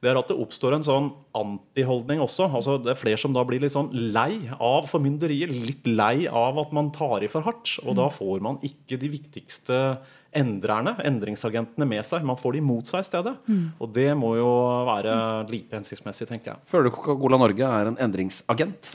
det 0.02 0.10
er 0.10 0.18
at 0.18 0.32
det 0.32 0.38
oppstår 0.40 0.78
en 0.78 0.86
sånn 0.88 1.10
antiholdning 1.38 2.24
også. 2.24 2.48
Altså 2.48 2.78
Det 2.82 2.94
er 2.94 3.02
flere 3.02 3.20
som 3.22 3.36
da 3.36 3.44
blir 3.46 3.62
litt 3.62 3.76
sånn 3.76 3.92
lei 4.16 4.48
av 4.56 4.88
formynderiet. 4.90 5.52
Litt 5.52 5.90
lei 5.90 6.26
av 6.26 6.58
at 6.64 6.74
man 6.74 6.90
tar 6.96 7.26
i 7.26 7.30
for 7.32 7.46
hardt. 7.46 7.76
Og 7.84 8.00
da 8.00 8.08
får 8.14 8.42
man 8.42 8.58
ikke 8.66 8.98
de 9.02 9.12
viktigste 9.14 9.84
endrerne, 10.32 10.96
endringsagentene, 11.04 11.86
med 11.86 12.08
seg. 12.08 12.24
Man 12.26 12.40
får 12.40 12.56
de 12.56 12.64
mot 12.64 12.88
seg 12.88 13.04
i 13.04 13.10
stedet. 13.12 13.36
Mm. 13.52 13.64
Og 13.84 13.94
det 13.94 14.10
må 14.18 14.34
jo 14.40 14.52
være 14.88 15.14
lite 15.52 15.76
hensiktsmessig, 15.76 16.30
tenker 16.32 16.54
jeg. 16.54 16.68
Føler 16.72 16.88
du 16.88 16.96
Coca-Cola 16.96 17.42
Norge 17.42 17.72
er 17.82 17.92
en 17.92 18.00
endringsagent? 18.02 18.94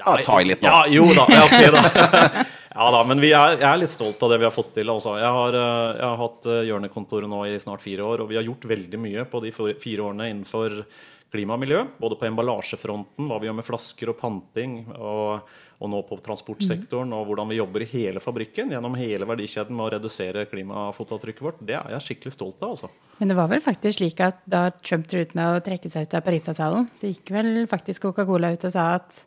Ja, 0.00 0.16
ta 0.24 0.40
i 0.40 0.48
litt 0.48 0.64
nå. 0.64 0.70
Ja, 0.70 0.82
jo 0.90 1.06
da. 1.14 1.28
Ja, 1.30 1.44
okay, 1.46 1.70
da. 1.72 2.48
da, 3.00 3.06
men 3.08 3.22
er, 3.24 3.56
jeg 3.56 3.66
er 3.66 3.80
litt 3.80 3.94
stolt 3.94 4.20
av 4.22 4.32
det 4.32 4.40
vi 4.42 4.46
har 4.48 4.54
fått 4.54 4.74
til. 4.76 4.92
Altså. 4.92 5.16
Jeg, 5.20 5.30
har, 5.36 5.56
eh, 5.56 5.86
jeg 5.96 6.06
har 6.06 6.20
hatt 6.20 6.50
eh, 6.50 6.66
hjørnekontoret 6.68 7.32
nå 7.32 7.44
i 7.48 7.56
snart 7.62 7.84
fire 7.84 8.04
år, 8.06 8.24
og 8.24 8.30
vi 8.30 8.38
har 8.38 8.46
gjort 8.46 8.68
veldig 8.70 9.00
mye 9.00 9.24
på 9.30 9.42
de 9.46 9.54
fire 9.56 10.04
årene 10.06 10.28
innenfor 10.30 10.82
klima 11.30 11.56
og 11.56 11.64
miljø. 11.64 11.82
Både 12.02 12.18
på 12.20 12.28
emballasjefronten, 12.28 13.26
hva 13.30 13.40
vi 13.40 13.50
gjør 13.50 13.58
med 13.60 13.68
flasker 13.68 14.12
og 14.12 14.20
panting. 14.20 14.80
og 14.98 15.50
og 15.80 15.88
nå 15.88 16.00
på 16.04 16.18
transportsektoren, 16.20 17.12
og 17.16 17.22
hvordan 17.30 17.48
vi 17.48 17.56
jobber 17.56 17.84
i 17.86 17.88
hele 17.88 18.20
fabrikken 18.20 18.72
gjennom 18.74 18.96
hele 19.00 19.24
verdikjeden 19.28 19.72
med 19.76 19.86
å 19.86 19.92
redusere 19.94 20.44
klimafotavtrykket 20.50 21.44
vårt, 21.46 21.62
det 21.64 21.78
er 21.78 21.94
jeg 21.94 22.04
skikkelig 22.04 22.34
stolt 22.34 22.60
av. 22.60 22.74
Altså. 22.74 22.90
Men 23.16 23.32
det 23.32 23.36
var 23.38 23.48
vel 23.48 23.62
faktisk 23.64 23.96
slik 23.96 24.20
at 24.24 24.42
da 24.44 24.66
Trump 24.84 25.08
ut 25.08 25.32
med 25.38 25.56
å 25.56 25.62
trekke 25.64 25.88
seg 25.92 26.04
ut 26.04 26.18
av 26.18 26.26
Parisavtalen, 26.26 26.90
så 26.92 27.08
gikk 27.08 27.32
vel 27.32 27.64
faktisk 27.70 28.04
Coca-Cola 28.04 28.52
ut 28.52 28.68
og 28.68 28.74
sa 28.74 28.90
at 28.98 29.22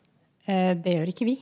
eh, 0.46 0.78
det 0.78 0.94
gjør 0.94 1.10
ikke 1.10 1.28
vi. 1.32 1.36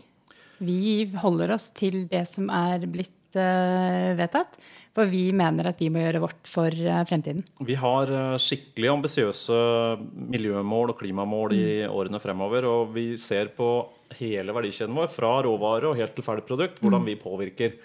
Vi 0.62 1.11
holder 1.22 1.57
oss 1.57 1.70
til 1.77 2.07
det 2.11 2.25
som 2.31 2.51
er 2.55 2.87
blitt 2.90 3.37
uh, 3.38 4.12
vedtatt. 4.18 4.59
For 4.92 5.09
vi 5.09 5.31
mener 5.33 5.70
at 5.70 5.79
vi 5.81 5.88
må 5.88 6.03
gjøre 6.03 6.20
vårt 6.20 6.48
for 6.51 6.68
uh, 6.68 7.01
fremtiden. 7.09 7.40
Vi 7.64 7.77
har 7.81 8.12
uh, 8.12 8.37
skikkelig 8.40 8.90
ambisiøse 8.92 9.57
miljømål 10.35 10.92
og 10.92 11.01
klimamål 11.01 11.57
i 11.57 11.64
mm. 11.87 11.94
årene 11.96 12.20
fremover. 12.22 12.68
Og 12.68 12.92
vi 12.96 13.07
ser 13.20 13.51
på 13.57 13.72
hele 14.18 14.53
verdikjeden 14.55 14.96
vår, 14.96 15.09
fra 15.12 15.38
råvare 15.46 15.90
og 15.90 15.98
helt 15.98 16.14
til 16.16 16.27
ferdig 16.27 16.44
produkt, 16.48 16.83
hvordan 16.83 17.05
mm. 17.05 17.11
vi 17.11 17.18
påvirker. 17.22 17.77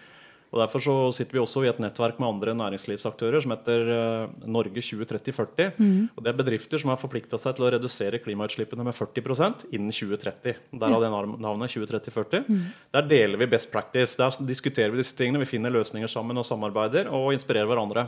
Og 0.48 0.62
Derfor 0.62 0.84
så 0.84 0.96
sitter 1.16 1.36
vi 1.36 1.42
også 1.42 1.66
i 1.66 1.70
et 1.70 1.80
nettverk 1.84 2.22
med 2.22 2.30
andre 2.30 2.54
næringslivsaktører 2.56 3.44
som 3.44 3.52
heter 3.52 3.90
uh, 3.92 4.48
Norge 4.48 4.80
2030-40. 4.80 5.74
Mm. 5.76 6.08
Og 6.16 6.24
Det 6.24 6.32
er 6.32 6.40
bedrifter 6.40 6.82
som 6.82 6.94
har 6.94 7.02
forplikta 7.02 7.40
seg 7.42 7.58
til 7.58 7.68
å 7.68 7.72
redusere 7.76 8.22
klimautslippene 8.24 8.86
med 8.88 8.96
40% 8.96 9.68
innen 9.76 9.92
2030. 9.92 10.64
Derav 10.80 11.04
det 11.04 11.12
navnet 11.12 11.76
2030-40. 11.76 12.48
Mm. 12.48 12.66
Der 12.96 13.08
deler 13.12 13.44
vi 13.44 13.52
best 13.58 13.72
practice. 13.74 14.16
Der 14.20 14.40
diskuterer 14.48 14.96
vi 14.96 15.04
disse 15.04 15.18
tingene. 15.20 15.44
Vi 15.44 15.52
finner 15.52 15.74
løsninger 15.76 16.12
sammen 16.12 16.40
og 16.40 16.48
samarbeider 16.48 17.12
og 17.12 17.34
inspirerer 17.36 17.68
hverandre. 17.68 18.08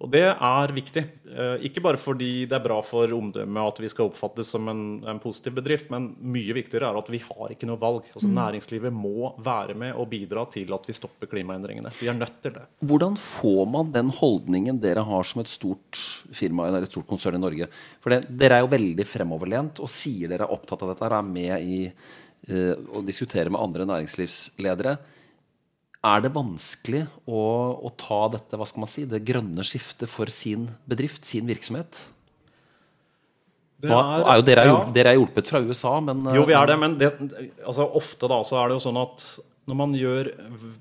Og 0.00 0.08
det 0.08 0.22
er 0.32 0.72
viktig. 0.72 1.02
Eh, 1.28 1.64
ikke 1.68 1.82
bare 1.84 2.00
fordi 2.00 2.46
det 2.48 2.56
er 2.56 2.64
bra 2.64 2.78
for 2.84 3.10
omdømmet 3.12 3.68
at 3.68 3.80
vi 3.82 3.90
skal 3.92 4.08
oppfattes 4.08 4.48
som 4.54 4.68
en, 4.72 4.80
en, 5.04 5.20
positiv 5.20 5.58
bedrift, 5.58 5.90
men 5.92 6.08
mye 6.24 6.56
viktigere 6.56 6.88
er 6.88 6.96
at 6.96 7.10
vi 7.12 7.20
har 7.20 7.52
ikke 7.52 7.68
noe 7.68 7.80
valg. 7.80 8.08
Altså 8.14 8.30
mm. 8.30 8.32
Næringslivet 8.38 8.96
må 8.96 9.34
være 9.44 9.76
med 9.82 9.92
og 10.00 10.08
bidra 10.12 10.46
til 10.52 10.72
at 10.72 10.88
vi 10.88 10.96
stopper 10.96 11.28
klimaendringene. 11.28 11.92
Vi 12.00 12.08
er 12.08 12.16
nødt 12.16 12.40
til 12.40 12.56
det. 12.56 12.64
Hvordan 12.80 13.20
får 13.20 13.62
man 13.76 13.92
den 13.92 14.14
holdningen 14.22 14.80
dere 14.80 15.04
har 15.04 15.28
som 15.28 15.44
et 15.44 15.52
stort 15.52 16.00
firma 16.32 16.70
eller 16.70 16.88
et 16.88 16.94
stort 16.94 17.08
konsern 17.10 17.36
i 17.36 17.44
Norge? 17.44 17.68
For 18.00 18.16
det, 18.16 18.22
dere 18.40 18.56
er 18.56 18.64
jo 18.64 18.72
veldig 18.72 19.08
fremoverlent 19.10 19.84
og 19.84 19.92
sier 19.92 20.32
dere 20.32 20.48
er 20.48 20.56
opptatt 20.56 20.80
av 20.86 20.94
dette, 20.94 21.04
og 21.04 21.20
er 21.20 21.32
med 21.36 21.60
i 21.60 21.80
uh, 21.90 22.74
å 22.96 23.04
diskutere 23.04 23.52
med 23.52 23.60
andre 23.60 23.84
næringslivsledere. 23.92 24.96
Er 26.00 26.22
det 26.24 26.30
vanskelig 26.32 27.02
å, 27.28 27.40
å, 27.84 27.90
ta 28.00 28.22
dette, 28.32 28.56
hva 28.56 28.64
skal 28.68 28.86
man 28.86 28.88
si, 28.88 29.04
det 29.08 29.20
grønne 29.26 29.64
skiftet 29.66 30.08
for 30.08 30.32
sin 30.32 30.64
bedrift, 30.88 31.26
sin 31.28 31.48
virksomhet? 31.50 31.98
Er, 33.84 33.92
er 33.92 34.40
jo 34.40 34.44
dere, 34.44 34.64
er, 34.64 34.70
ja. 34.70 34.80
dere 34.96 35.12
er 35.12 35.18
hjulpet 35.18 35.52
fra 35.52 35.60
USA, 35.64 35.92
men 36.04 36.26
Jo, 36.36 36.46
vi 36.48 36.56
er 36.56 36.68
det, 36.68 36.76
men 36.80 36.96
det, 37.00 37.12
altså, 37.64 37.86
ofte 38.00 38.28
da, 38.32 38.40
så 38.44 38.58
er 38.60 38.68
det 38.68 38.78
jo 38.78 38.84
sånn 38.88 39.00
at 39.00 39.26
når 39.68 39.78
man 39.78 39.94
gjør 39.96 40.30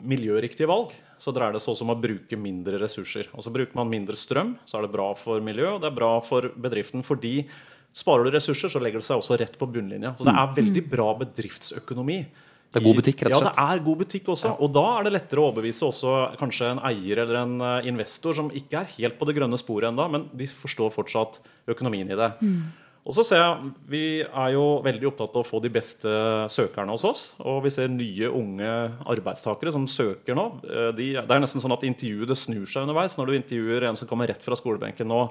miljøriktige 0.08 0.68
valg, 0.72 0.96
så 1.20 1.34
dreier 1.36 1.56
det 1.56 1.62
seg 1.64 1.74
også 1.74 1.86
om 1.86 1.94
å 1.94 2.00
bruke 2.00 2.40
mindre 2.40 2.80
ressurser. 2.80 3.28
Og 3.36 3.44
så 3.44 3.52
bruker 3.54 3.76
man 3.76 3.92
mindre 3.92 4.16
strøm, 4.18 4.56
så 4.68 4.80
er 4.80 4.88
det 4.88 4.94
bra 4.96 5.12
for 5.20 5.44
miljøet, 5.44 5.76
og 5.76 5.84
det 5.84 5.90
er 5.92 5.98
bra 6.00 6.14
for 6.26 6.48
bedriften. 6.56 7.04
fordi 7.04 7.44
sparer 7.96 8.28
du 8.28 8.32
ressurser, 8.32 8.72
så 8.72 8.80
legger 8.80 9.04
det 9.04 9.08
seg 9.08 9.20
også 9.20 9.38
rett 9.40 9.58
på 9.60 9.68
bunnlinja. 9.68 10.14
Så 10.16 10.28
det 10.28 10.36
er 10.36 10.56
veldig 10.56 10.84
bra 10.90 11.10
bedriftsøkonomi. 11.20 12.22
Det 12.70 12.78
er 12.78 12.86
god 12.86 13.00
butikk, 13.00 13.24
rett 13.26 13.34
og 13.34 13.42
slett? 13.42 13.56
Ja, 13.58 13.64
det 13.66 13.80
er 13.80 13.86
god 13.86 14.02
butikk 14.04 14.28
også. 14.30 14.52
Og 14.62 14.70
da 14.76 14.84
er 15.00 15.08
det 15.08 15.14
lettere 15.16 15.42
å 15.42 15.48
overbevise 15.50 15.88
også 15.88 16.18
kanskje 16.38 16.68
en 16.76 16.82
eier 16.92 17.24
eller 17.24 17.40
en 17.40 17.56
eh, 17.66 17.88
investor 17.90 18.38
som 18.38 18.52
ikke 18.54 18.84
er 18.84 18.92
helt 18.94 19.18
på 19.18 19.26
det 19.26 19.34
grønne 19.40 19.58
sporet 19.58 19.90
ennå, 19.90 20.06
men 20.14 20.28
de 20.38 20.46
forstår 20.52 20.94
fortsatt 20.94 21.40
økonomien 21.74 22.14
i 22.14 22.20
det. 22.20 22.30
Mm. 22.46 22.62
Og 23.10 23.16
så 23.16 23.24
ser 23.26 23.40
jeg, 23.42 23.72
Vi 23.90 24.04
er 24.22 24.52
jo 24.54 24.66
veldig 24.86 25.08
opptatt 25.10 25.34
av 25.34 25.42
å 25.42 25.48
få 25.48 25.62
de 25.64 25.72
beste 25.74 26.12
søkerne 26.54 26.94
hos 26.94 27.06
oss. 27.10 27.24
Og 27.42 27.64
vi 27.66 27.72
ser 27.74 27.90
nye, 27.90 28.30
unge 28.30 28.74
arbeidstakere 29.10 29.74
som 29.74 29.88
søker 29.90 30.38
nå. 30.38 30.46
Eh, 30.68 30.92
de, 30.98 31.08
det 31.18 31.36
er 31.36 31.42
nesten 31.42 31.64
sånn 31.64 31.74
at 31.74 31.88
intervjuet 31.88 32.38
snur 32.38 32.68
seg 32.70 32.86
underveis. 32.86 33.18
Når 33.18 33.32
du 33.32 33.40
intervjuer 33.40 33.88
en 33.90 33.98
som 33.98 34.10
kommer 34.10 34.30
rett 34.30 34.46
fra 34.46 34.58
skolebenken 34.60 35.10
nå, 35.10 35.24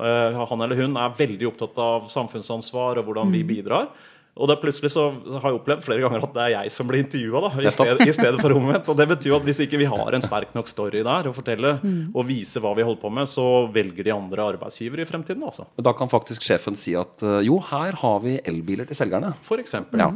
eh, 0.00 0.40
han 0.48 0.64
eller 0.64 0.80
hun 0.80 0.96
er 0.96 1.18
veldig 1.18 1.50
opptatt 1.50 1.84
av 1.84 2.08
samfunnsansvar 2.08 3.02
og 3.02 3.10
hvordan 3.10 3.36
vi 3.36 3.44
mm. 3.44 3.52
bidrar. 3.52 3.92
Og 4.40 4.48
da 4.48 4.56
plutselig 4.56 4.92
så 4.94 5.10
har 5.12 5.50
jeg 5.50 5.58
opplevd 5.58 5.84
flere 5.84 6.04
ganger 6.04 6.24
at 6.24 6.32
det 6.36 6.44
er 6.46 6.52
jeg 6.54 6.72
som 6.72 6.88
blir 6.88 7.02
intervjua. 7.04 7.50
I, 7.60 7.66
i, 8.06 8.14
stedet 8.16 8.40
for 8.40 8.56
omvendt. 8.56 8.88
Og 8.88 8.96
det 8.96 9.06
betyr 9.10 9.36
at 9.36 9.44
hvis 9.44 9.60
ikke 9.66 9.80
vi 9.82 9.88
har 9.90 10.16
en 10.16 10.24
sterk 10.24 10.54
nok 10.56 10.70
story 10.70 11.04
der 11.04 11.28
å 11.28 11.34
fortelle 11.36 11.76
mm. 11.82 12.00
og 12.14 12.26
vise 12.28 12.62
hva 12.62 12.72
vi 12.78 12.86
holder 12.86 13.02
på 13.02 13.12
med, 13.20 13.28
så 13.28 13.46
velger 13.74 14.08
de 14.08 14.14
andre 14.16 14.46
arbeidsgivere 14.54 15.04
i 15.04 15.08
fremtiden. 15.08 15.44
Altså. 15.44 15.68
Da 15.76 15.92
kan 15.96 16.10
faktisk 16.12 16.44
sjefen 16.46 16.78
si 16.78 16.96
at 16.98 17.24
eh, 17.26 17.42
jo, 17.48 17.60
her 17.70 18.00
har 18.00 18.24
vi 18.24 18.38
elbiler 18.48 18.88
til 18.88 18.98
selgerne. 18.98 19.34
For 19.46 19.60
eksempel. 19.62 20.00
Ja. 20.00 20.14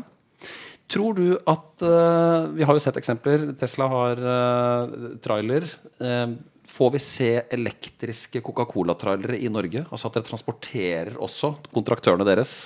Tror 0.91 1.17
du 1.17 1.29
at 1.49 1.83
uh, 1.85 2.51
Vi 2.53 2.65
har 2.67 2.77
jo 2.77 2.83
sett 2.83 2.99
eksempler. 3.01 3.53
Tesla 3.61 3.89
har 3.89 4.21
uh, 4.21 5.15
trailer. 5.25 5.67
Uh, 6.01 6.37
får 6.69 6.95
vi 6.97 7.01
se 7.03 7.31
elektriske 7.57 8.43
Coca-Cola-trailere 8.45 9.39
i 9.41 9.51
Norge? 9.53 9.85
Altså 9.91 10.11
at 10.11 10.19
dere 10.19 10.29
transporterer 10.29 11.17
også 11.23 11.55
kontraktørene 11.73 12.27
deres? 12.29 12.65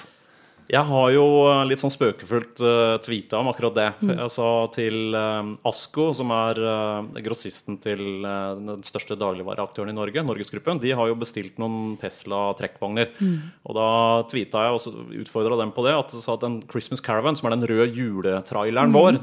Jeg 0.69 0.85
har 0.85 1.13
jo 1.15 1.25
eh, 1.49 1.63
litt 1.71 1.81
sånn 1.81 1.93
spøkefullt 1.95 2.61
uh, 2.61 2.69
eh, 2.69 2.95
tweeta 3.01 3.39
om 3.41 3.49
akkurat 3.49 3.77
det. 3.77 3.87
Mm. 4.05 4.11
Jeg 4.19 4.33
sa 4.35 4.49
til 4.75 5.17
uh, 5.17 5.55
Asko, 5.69 6.11
som 6.17 6.33
er 6.35 6.61
uh, 6.61 7.21
grossisten 7.25 7.79
til 7.81 8.03
uh, 8.21 8.53
den 8.53 8.85
største 8.85 9.17
dagligvareaktøren 9.17 9.95
i 9.95 9.97
Norge, 9.97 10.25
Norgesgruppen, 10.29 10.83
de 10.83 10.93
har 10.93 11.09
jo 11.09 11.17
bestilt 11.17 11.57
noen 11.63 11.97
Tesla 12.03 12.51
trekkvogner. 12.61 13.15
Mm. 13.17 13.39
Og 13.65 13.79
da 13.81 13.89
tweeta 14.29 14.67
jeg 14.67 14.77
og 14.77 15.19
utfordra 15.25 15.61
dem 15.63 15.73
på 15.73 15.89
det. 15.89 15.97
At 15.97 16.13
jeg 16.19 16.27
sa 16.27 16.37
at 16.37 16.45
en 16.45 16.61
Christmas 16.69 17.05
Caravan, 17.05 17.39
som 17.39 17.49
er 17.49 17.57
den 17.57 17.69
røde 17.71 17.89
juletraileren 17.97 18.93
mm. 18.93 18.99
vår, 18.99 19.23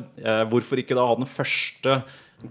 hvorfor 0.49 0.81
ikke 0.81 0.97
da 0.97 1.05
ha 1.05 1.19
den 1.19 1.29
første 1.29 1.99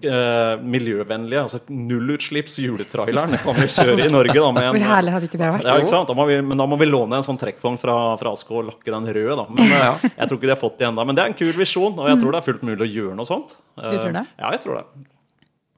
Uh, 0.02 0.60
miljøvennlige, 0.64 1.42
altså 1.44 1.60
nullutslipps 1.70 2.56
juletraileren 2.62 3.36
kan 3.42 3.56
vi 3.58 3.68
kjøre 3.70 4.06
i 4.06 4.10
Norge. 4.12 4.34
Da, 4.36 4.50
med 4.56 4.68
en, 4.68 4.74
Hvor 4.78 4.86
herlig 4.90 5.14
hadde 5.14 5.28
ikke 5.28 5.40
det 5.40 5.50
vært? 5.56 5.68
Ja, 5.68 5.76
ikke 5.80 5.92
sant? 5.92 6.10
Da 6.10 6.26
vi, 6.28 6.38
men 6.50 6.60
da 6.60 6.66
må 6.70 6.78
vi 6.80 6.88
låne 6.88 7.20
en 7.20 7.26
sånn 7.26 7.40
trekkvogn 7.40 7.78
fra, 7.80 7.96
fra 8.20 8.34
Asko 8.36 8.60
og 8.60 8.68
lakke 8.70 8.94
den 8.94 9.08
rød. 9.16 9.32
Da. 9.40 9.46
Men 9.54 9.72
ja. 9.72 9.94
Jeg 10.06 10.30
tror 10.30 10.40
ikke 10.40 10.48
de 10.48 10.54
har 10.54 10.60
fått 10.60 10.76
det 10.80 10.88
ennå. 10.90 11.06
Men 11.08 11.18
det 11.18 11.24
er 11.24 11.32
en 11.32 11.38
kul 11.38 11.54
visjon, 11.58 11.94
og 11.94 12.10
jeg 12.10 12.20
tror 12.22 12.36
det 12.36 12.40
er 12.40 12.48
fullt 12.48 12.66
mulig 12.70 12.86
å 12.86 12.90
gjøre 12.90 13.16
noe 13.20 13.30
sånt. 13.30 13.56
Du 13.78 13.96
tror 13.96 14.14
det? 14.18 14.26
Ja, 14.40 14.52
jeg 14.56 14.62
tror 14.66 14.80
det. 14.80 14.84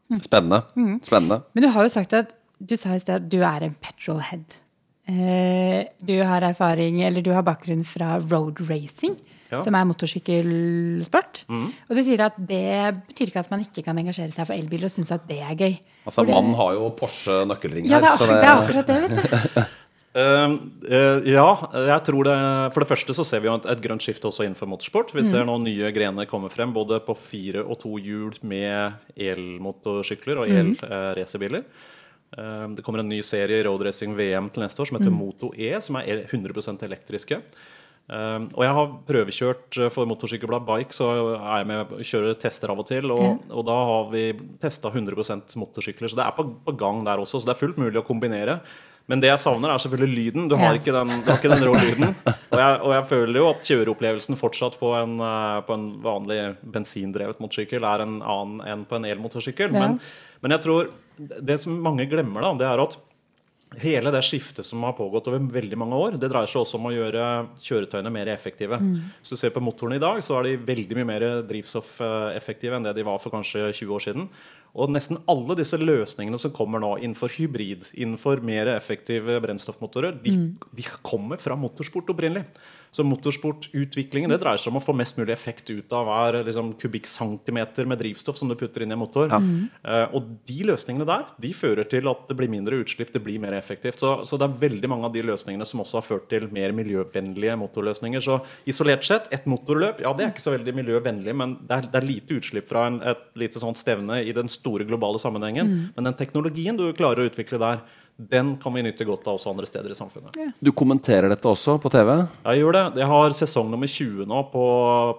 Mm. 0.06 0.20
Spennende. 0.24 0.60
Mm. 0.78 0.98
Spennende. 1.06 1.40
Men 1.52 1.66
du 1.66 1.70
har 1.74 1.88
jo 1.88 1.94
sagt 1.96 2.16
at 2.16 2.36
du 2.58 2.76
sa 2.80 2.96
i 2.96 3.02
sted 3.02 3.20
at 3.20 3.30
du 3.32 3.40
er 3.44 3.66
en 3.66 3.78
petrolhead. 3.84 4.60
du 5.06 6.16
har 6.32 6.50
erfaring, 6.50 7.02
eller 7.06 7.22
du 7.22 7.32
har 7.36 7.44
bakgrunn 7.46 7.84
fra 7.86 8.16
road 8.30 8.64
racing 8.70 9.18
ja. 9.50 9.62
som 9.64 9.76
er 9.76 9.86
motorsykkelsport. 9.88 11.44
Mm. 11.50 11.70
Og 11.88 11.98
du 11.98 12.02
sier 12.06 12.26
at 12.26 12.36
det 12.38 12.68
betyr 13.10 13.32
ikke 13.32 13.44
at 13.44 13.50
man 13.52 13.64
ikke 13.64 13.84
kan 13.86 13.98
engasjere 14.02 14.34
seg 14.34 14.48
for 14.48 14.56
elbiler 14.56 14.90
og 14.90 14.94
synes 14.94 15.12
at 15.14 15.26
det 15.28 15.40
er 15.42 15.56
gøy. 15.56 15.74
Altså, 16.06 16.26
Mannen 16.26 16.54
har 16.58 16.76
jo 16.76 16.92
Porsche 16.98 17.42
nøkkelring 17.48 17.88
ja, 17.88 18.00
her. 18.00 18.12
Ja, 18.12 18.14
det, 18.20 18.28
det 18.30 18.46
er 18.46 18.62
akkurat 18.62 18.92
det. 18.92 19.00
vet 19.02 19.16
du. 19.16 19.74
Uh, 20.16 20.54
uh, 20.96 21.26
ja, 21.28 21.48
jeg 21.90 22.04
tror 22.06 22.24
det 22.24 22.36
For 22.72 22.80
det 22.80 22.88
første 22.88 23.16
så 23.18 23.26
ser 23.28 23.42
vi 23.44 23.50
jo 23.50 23.56
et, 23.58 23.66
et 23.74 23.82
grønt 23.84 24.04
skifte 24.04 24.30
også 24.30 24.46
innenfor 24.46 24.70
motorsport. 24.70 25.12
Vi 25.14 25.24
mm. 25.24 25.28
ser 25.28 25.48
nå 25.48 25.58
nye 25.64 25.92
grener 25.94 26.30
komme 26.30 26.50
frem, 26.52 26.72
både 26.76 27.00
på 27.04 27.16
fire 27.18 27.66
og 27.66 27.80
to 27.82 27.98
hjul 28.02 28.38
med 28.46 28.96
elmotorsykler 29.14 30.42
og 30.42 30.56
el-racerbiler. 30.62 31.66
Mm. 31.66 31.70
Uh, 31.72 31.92
Det 32.36 32.82
kommer 32.82 33.00
en 33.00 33.08
ny 33.08 33.20
serie 33.22 33.60
i 33.60 33.64
roadracing 33.64 34.16
VM 34.18 34.50
til 34.50 34.64
neste 34.64 34.82
år 34.82 34.88
som 34.90 34.98
heter 34.98 35.14
Moto 35.14 35.52
E, 35.54 35.70
som 35.80 35.96
er 36.00 36.26
100% 36.26 36.82
elektriske. 36.84 37.38
Eh, 38.06 38.42
og 38.54 38.62
jeg 38.62 38.74
har 38.78 38.90
prøvekjørt 39.08 39.78
eh, 39.82 39.88
for 39.90 40.06
motorsykkelblad 40.06 40.66
Bike, 40.68 40.94
så 40.94 41.08
er 41.36 41.62
jeg 41.62 41.70
med 41.72 41.94
og 41.98 42.02
kjører 42.06 42.36
tester 42.42 42.70
av 42.70 42.82
og 42.82 42.86
til. 42.90 43.10
Og, 43.14 43.40
og 43.50 43.64
da 43.66 43.78
har 43.92 44.10
vi 44.12 44.26
testa 44.62 44.92
100% 44.94 45.56
motorsykler, 45.58 46.10
så 46.12 46.20
det 46.20 46.26
er 46.28 46.36
på, 46.36 46.46
på 46.68 46.76
gang 46.78 47.02
der 47.06 47.22
også. 47.24 47.40
Så 47.42 47.48
det 47.50 47.56
er 47.56 47.62
fullt 47.64 47.80
mulig 47.82 47.98
å 48.02 48.06
kombinere. 48.06 48.60
Men 49.06 49.20
det 49.22 49.28
jeg 49.30 49.38
savner, 49.38 49.70
er 49.70 49.78
selvfølgelig 49.78 50.16
lyden. 50.18 50.46
Du 50.50 50.56
har 50.58 50.72
Ja. 50.74 50.78
ikke 50.80 50.90
den, 50.94 51.10
har 51.28 51.36
ikke 51.38 51.50
den 51.52 51.62
rå 51.62 51.74
lyden. 51.78 52.08
Og 52.26 52.56
jeg, 52.58 52.78
og 52.82 52.90
jeg 52.96 53.04
føler 53.12 53.38
jo 53.38 53.48
at 53.52 53.68
kjøreopplevelsen 53.68 54.38
fortsatt 54.40 54.78
på 54.80 54.90
en, 54.98 55.12
eh, 55.22 55.60
på 55.66 55.76
en 55.78 55.84
vanlig 56.02 56.38
bensindrevet 56.74 57.38
motorsykkel 57.42 57.86
er 57.86 58.02
en 58.02 58.16
annen 58.22 58.62
enn 58.66 58.82
på 58.90 58.98
en 58.98 59.06
elmotorsykkel. 59.06 59.70
Ja. 59.70 59.84
Men, 59.84 60.00
men 60.42 60.56
jeg 60.56 60.64
tror 60.66 60.90
det 61.46 61.60
som 61.62 61.78
mange 61.82 62.08
glemmer, 62.10 62.42
da, 62.42 62.50
det 62.58 62.66
er 62.66 62.82
at 62.82 62.98
Hele 63.82 64.12
det 64.14 64.22
skiftet 64.22 64.64
som 64.64 64.84
har 64.86 64.94
pågått 64.96 65.26
over 65.28 65.42
veldig 65.52 65.76
mange 65.76 65.96
år, 65.98 66.14
det 66.22 66.30
dreier 66.30 66.48
seg 66.48 66.62
også 66.62 66.78
om 66.78 66.86
å 66.86 66.92
gjøre 66.94 67.24
kjøretøyene 67.66 68.12
mer 68.14 68.30
effektive. 68.30 68.78
Hvis 69.18 69.34
du 69.34 69.36
ser 69.36 69.50
på 69.52 69.60
motorene 69.60 69.98
i 69.98 70.02
dag, 70.02 70.22
så 70.22 70.38
er 70.38 70.46
de 70.46 70.66
veldig 70.68 70.96
mye 71.00 71.08
mer 71.10 71.26
drivstoffeffektive 71.48 72.78
enn 72.78 72.86
det 72.86 72.94
de 72.96 73.04
var 73.04 73.18
for 73.18 73.34
kanskje 73.34 73.72
20 73.74 73.96
år 73.98 74.04
siden. 74.06 74.28
Og 74.76 74.92
nesten 74.92 75.20
alle 75.30 75.56
disse 75.56 75.78
løsningene 75.80 76.38
som 76.40 76.52
kommer 76.54 76.82
nå 76.82 76.96
innenfor 77.00 77.32
hybrid, 77.32 77.88
innenfor 77.96 78.42
mer 78.44 78.68
effektive 78.74 79.38
brennstoffmotorer, 79.44 80.18
de, 80.22 80.34
de 80.76 80.88
kommer 81.06 81.40
fra 81.40 81.56
motorsport 81.56 82.12
opprinnelig. 82.12 82.44
Så 82.96 83.04
motorsportutviklingen 83.04 84.30
det 84.32 84.38
dreier 84.40 84.60
seg 84.60 84.70
om 84.70 84.78
å 84.78 84.84
få 84.84 84.94
mest 84.96 85.18
mulig 85.18 85.34
effekt 85.34 85.68
ut 85.68 85.92
av 85.92 86.06
hver 86.08 86.38
liksom, 86.46 86.70
kubikkcentimeter 86.80 87.88
med 87.88 88.00
drivstoff 88.00 88.38
som 88.38 88.48
du 88.48 88.54
putter 88.56 88.84
inn 88.84 88.94
i 88.94 88.96
en 88.96 89.02
motor. 89.02 89.32
Eh, 89.84 90.14
og 90.16 90.30
de 90.48 90.62
løsningene 90.70 91.04
der 91.08 91.26
de 91.42 91.50
fører 91.56 91.84
til 91.92 92.08
at 92.08 92.22
det 92.30 92.36
blir 92.38 92.48
mindre 92.52 92.78
utslipp, 92.80 93.12
det 93.12 93.20
blir 93.24 93.42
mer 93.42 93.52
effektivt. 93.58 94.00
Så, 94.00 94.14
så 94.24 94.38
det 94.40 94.48
er 94.48 94.56
veldig 94.62 94.92
mange 94.92 95.10
av 95.10 95.12
de 95.16 95.24
løsningene 95.28 95.66
som 95.68 95.82
også 95.84 96.00
har 96.00 96.06
ført 96.06 96.30
til 96.32 96.48
mer 96.54 96.72
miljøvennlige 96.76 97.58
motorløsninger. 97.60 98.24
Så 98.24 98.38
isolert 98.68 99.04
sett, 99.04 99.28
et 99.34 99.44
motorløp, 99.50 100.00
ja 100.04 100.14
det 100.16 100.24
er 100.24 100.32
ikke 100.32 100.46
så 100.46 100.56
veldig 100.56 100.76
miljøvennlig, 100.80 101.36
men 101.36 101.58
det 101.66 101.76
er, 101.76 101.90
det 101.92 102.00
er 102.00 102.08
lite 102.08 102.40
utslipp 102.40 102.70
fra 102.70 102.86
en, 102.88 103.02
et 103.04 103.28
lite 103.36 103.60
sånt 103.60 103.80
stevne 103.82 104.22
i 104.24 104.32
den 104.36 104.48
store 104.48 104.65
globale 104.74 105.18
sammenhengen. 105.22 105.90
Men 105.94 106.04
den 106.10 106.14
teknologien 106.18 106.76
du 106.76 106.88
klarer 106.92 107.22
å 107.22 107.30
utvikle 107.30 107.58
der, 107.62 107.78
den 108.16 108.54
kan 108.56 108.72
vi 108.72 108.80
nyte 108.82 109.04
godt 109.04 109.26
av 109.28 109.36
også 109.36 109.50
andre 109.52 109.66
steder 109.68 109.92
i 109.92 109.94
samfunnet. 109.94 110.32
Du 110.64 110.70
kommenterer 110.72 111.28
dette 111.28 111.44
også 111.50 111.74
på 111.82 111.90
TV. 111.92 112.14
Jeg 112.46 112.62
gjør 112.62 112.72
det. 112.72 112.84
Jeg 113.02 113.06
har 113.10 113.30
sesong 113.36 113.68
nummer 113.70 113.86
20 113.92 114.24
nå 114.26 114.38
på, 114.52 114.62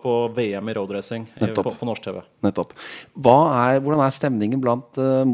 på 0.02 0.14
VM 0.34 0.70
i 0.70 0.74
roadracing 0.74 1.28
i- 1.30 1.52
på, 1.54 1.62
på 1.78 1.86
norsk 1.86 2.02
TV. 2.10 2.24
Nettopp. 2.44 2.74
Hva 3.14 3.38
er, 3.68 3.80
hvordan 3.86 4.02
er 4.08 4.16
stemningen 4.18 4.60
blant 4.64 4.98
uh, 4.98 5.30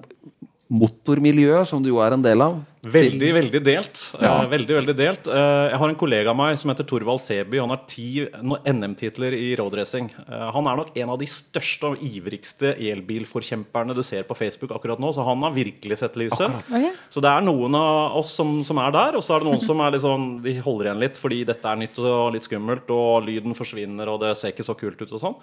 motormiljøet, 0.74 1.68
som 1.70 1.84
du 1.84 1.90
jo 1.94 2.02
er 2.04 2.16
en 2.18 2.24
del 2.26 2.42
av? 2.44 2.60
Veldig, 2.84 3.30
veldig 3.38 3.60
delt. 3.64 4.00
Ja. 4.20 4.42
Eh, 4.44 4.50
veldig, 4.52 4.76
veldig 4.76 4.94
delt. 4.98 5.28
Eh, 5.32 5.66
jeg 5.72 5.80
har 5.80 5.92
en 5.92 6.00
kollega 6.00 6.32
av 6.34 6.36
meg 6.36 6.58
som 6.60 6.72
heter 6.72 6.84
Torvald 6.88 7.22
Seby. 7.24 7.62
Han 7.62 7.72
har 7.72 7.86
ti 7.88 8.26
NM-titler 8.28 9.36
i 9.38 9.54
roadracing. 9.56 10.10
Eh, 10.28 10.48
han 10.52 10.68
er 10.68 10.80
nok 10.82 10.92
en 11.00 11.14
av 11.14 11.22
de 11.22 11.28
største 11.32 11.94
og 11.94 12.04
ivrigste 12.04 12.74
elbilforkjemperne 12.76 13.96
du 13.96 14.04
ser 14.04 14.28
på 14.28 14.36
Facebook 14.36 14.74
akkurat 14.76 15.00
nå, 15.00 15.14
så 15.16 15.24
han 15.24 15.46
har 15.48 15.56
virkelig 15.56 16.02
sett 16.02 16.18
lyset. 16.20 16.52
Ja. 16.74 16.92
Så 17.08 17.24
det 17.24 17.32
er 17.32 17.46
noen 17.46 17.78
av 17.80 18.18
oss 18.20 18.34
som, 18.36 18.52
som 18.68 18.82
er 18.84 18.92
der, 18.92 19.16
og 19.16 19.24
så 19.24 19.38
er 19.38 19.46
det 19.46 19.52
noen 19.52 19.64
som 19.70 19.80
er 19.80 19.96
litt 19.96 20.04
sånn, 20.04 20.28
de 20.44 20.58
holder 20.60 20.92
igjen 20.92 21.04
litt 21.06 21.22
fordi 21.24 21.40
dette 21.48 21.72
er 21.72 21.80
nytt 21.80 22.02
og 22.04 22.34
litt 22.36 22.50
skummelt, 22.50 22.92
og 22.92 23.24
lyden 23.30 23.56
forsvinner, 23.56 24.12
og 24.12 24.20
det 24.26 24.34
ser 24.42 24.52
ikke 24.52 24.68
så 24.68 24.76
kult 24.76 25.00
ut 25.00 25.16
og 25.16 25.24
sånn. 25.24 25.40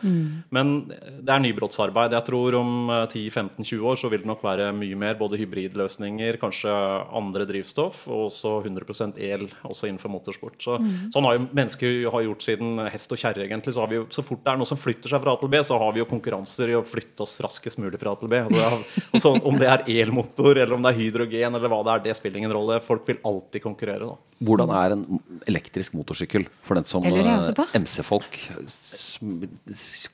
Men 0.52 0.76
det 0.90 1.32
er 1.32 1.40
nybrottsarbeid. 1.46 2.18
Jeg 2.18 2.28
tror 2.28 2.60
om 2.60 2.92
eh, 2.92 3.08
10-15-20 3.08 3.88
år 3.94 4.04
så 4.04 4.12
vil 4.12 4.26
det 4.26 4.32
nok 4.34 4.44
være 4.44 4.68
mye 4.76 5.00
mer 5.06 5.16
både 5.16 5.40
hybridløsninger, 5.40 6.36
kanskje 6.44 6.76
andre 7.16 7.29
drivstoff, 7.32 8.02
og 8.10 8.28
også 8.28 8.56
100% 8.66 9.18
el 9.22 9.46
også 9.62 9.88
innenfor 9.88 10.12
motorsport. 10.12 10.58
Så, 10.60 10.78
Sånn 11.14 11.26
har 11.28 11.36
jo 11.36 11.46
mennesker 11.46 12.08
har 12.10 12.24
gjort 12.26 12.44
siden 12.44 12.80
hest 12.90 13.12
og 13.14 13.20
kjerre, 13.20 13.46
egentlig. 13.46 13.74
Så, 13.76 13.84
har 13.84 13.92
vi 13.92 14.00
jo, 14.00 14.06
så 14.10 14.24
fort 14.26 14.42
det 14.44 14.52
er 14.52 14.60
noe 14.60 14.68
som 14.68 14.80
flytter 14.80 15.12
seg 15.12 15.22
fra 15.22 15.34
A 15.36 15.40
til 15.40 15.52
B, 15.52 15.60
så 15.66 15.78
har 15.80 15.92
vi 15.94 16.02
jo 16.02 16.08
konkurranser 16.10 16.72
i 16.72 16.78
å 16.78 16.84
flytte 16.86 17.26
oss 17.26 17.38
raskest 17.44 17.80
mulig 17.82 18.00
fra 18.00 18.14
A 18.14 18.20
til 18.20 18.32
B. 18.32 18.42
Altså, 18.46 18.58
det 18.58 18.66
er, 18.66 19.28
og 19.30 19.48
om 19.52 19.60
det 19.60 19.70
er 19.70 19.86
elmotor, 20.00 20.56
eller 20.56 20.74
om 20.76 20.82
det 20.84 20.94
er 20.94 21.00
hydrogen, 21.00 21.60
eller 21.60 21.72
hva 21.72 21.84
det 21.86 21.94
er, 21.94 22.04
det 22.08 22.18
spiller 22.18 22.42
ingen 22.42 22.56
rolle. 22.56 22.80
Folk 22.84 23.06
vil 23.08 23.22
alltid 23.26 23.64
konkurrere, 23.64 24.10
da. 24.10 24.18
Hvordan 24.40 24.70
er 24.72 24.94
en 24.94 25.02
elektrisk 25.50 25.92
motorsykkel 25.98 26.46
for 26.64 26.78
den 26.78 26.86
som 26.88 27.04
eh. 27.04 27.74
MC-folk 27.76 28.38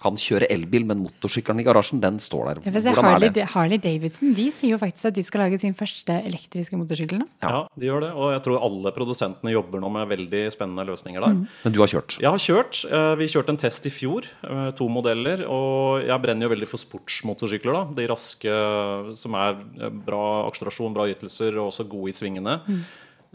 kan 0.02 0.18
kjøre 0.18 0.48
elbil, 0.50 0.83
men 0.88 1.05
motorsykkelen 1.05 1.62
i 1.62 1.66
garasjen, 1.68 2.00
den 2.02 2.18
står 2.18 2.48
der. 2.48 2.61
Hvordan 2.64 2.88
er 2.90 3.07
Harley, 3.07 3.31
det? 3.37 3.44
Harley 3.52 3.79
Davidson 3.79 4.35
de 4.35 4.48
sier 4.50 4.74
jo 4.74 4.81
faktisk 4.83 5.12
at 5.12 5.14
de 5.14 5.22
skal 5.29 5.44
lage 5.44 5.61
sin 5.62 5.76
første 5.79 6.16
elektriske 6.26 6.74
motorsykkel 6.74 7.05
nå. 7.14 7.26
Ja. 7.42 7.68
de 7.78 7.86
gjør 7.86 8.00
det. 8.00 8.10
Og 8.18 8.32
jeg 8.32 8.42
tror 8.42 8.62
alle 8.66 8.90
produsentene 8.92 9.52
jobber 9.52 9.78
nå 9.80 9.88
med 9.92 10.08
veldig 10.08 10.52
spennende 10.52 10.84
løsninger 10.84 11.20
der. 11.20 11.46
Men 11.64 11.72
du 11.72 11.78
har 11.78 11.86
kjørt? 11.86 12.18
Jeg 12.18 12.28
har 12.30 12.38
kjørt. 12.38 12.84
eh, 12.90 13.14
Vi 13.16 13.26
kjørte 13.28 13.48
en 13.50 13.56
test 13.56 13.86
i 13.86 13.90
fjor. 13.90 14.24
eh, 14.42 14.70
To 14.72 14.88
modeller. 14.88 15.46
Og 15.46 16.02
jeg 16.04 16.20
brenner 16.22 16.48
jo 16.48 16.54
veldig 16.56 16.68
for 16.68 16.78
sportsmotorsykler. 16.78 17.72
da 17.72 17.84
De 18.02 18.06
raske 18.08 19.16
som 19.16 19.34
er 19.34 19.56
eh, 19.80 19.88
bra 19.90 20.48
akselerasjon, 20.50 20.92
bra 20.94 21.06
ytelser 21.06 21.56
og 21.58 21.70
også 21.70 21.86
gode 21.88 22.08
i 22.10 22.12
svingene. 22.12 22.60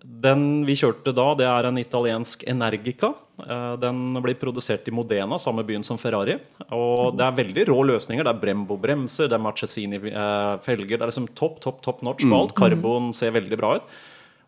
Den 0.02 0.64
vi 0.66 0.74
kjørte 0.80 1.14
da, 1.14 1.28
det 1.38 1.46
er 1.46 1.68
en 1.70 1.78
italiensk 1.78 2.44
Energica. 2.50 3.12
Eh, 3.38 3.74
Den 3.82 4.16
blir 4.24 4.38
produsert 4.40 4.88
i 4.90 4.94
Modena, 4.96 5.38
samme 5.38 5.64
byen 5.68 5.86
som 5.86 6.00
Ferrari. 6.02 6.40
Og 6.74 7.18
det 7.18 7.28
er 7.28 7.36
veldig 7.38 7.68
rå 7.70 7.82
løsninger. 7.92 8.26
Det 8.26 8.34
er 8.34 8.42
Brembo 8.42 8.78
bremser, 8.82 9.30
det 9.30 9.38
er 9.38 9.46
Marchesini-felger. 9.46 10.98
Det 10.98 11.06
er 11.06 11.12
liksom 11.12 11.30
topp, 11.38 11.60
topp, 11.62 11.84
topp 11.86 12.02
notch 12.02 12.26
på 12.26 12.40
alt. 12.40 12.56
Karbon 12.58 13.14
ser 13.14 13.36
veldig 13.38 13.60
bra 13.62 13.76
ut. 13.78 13.94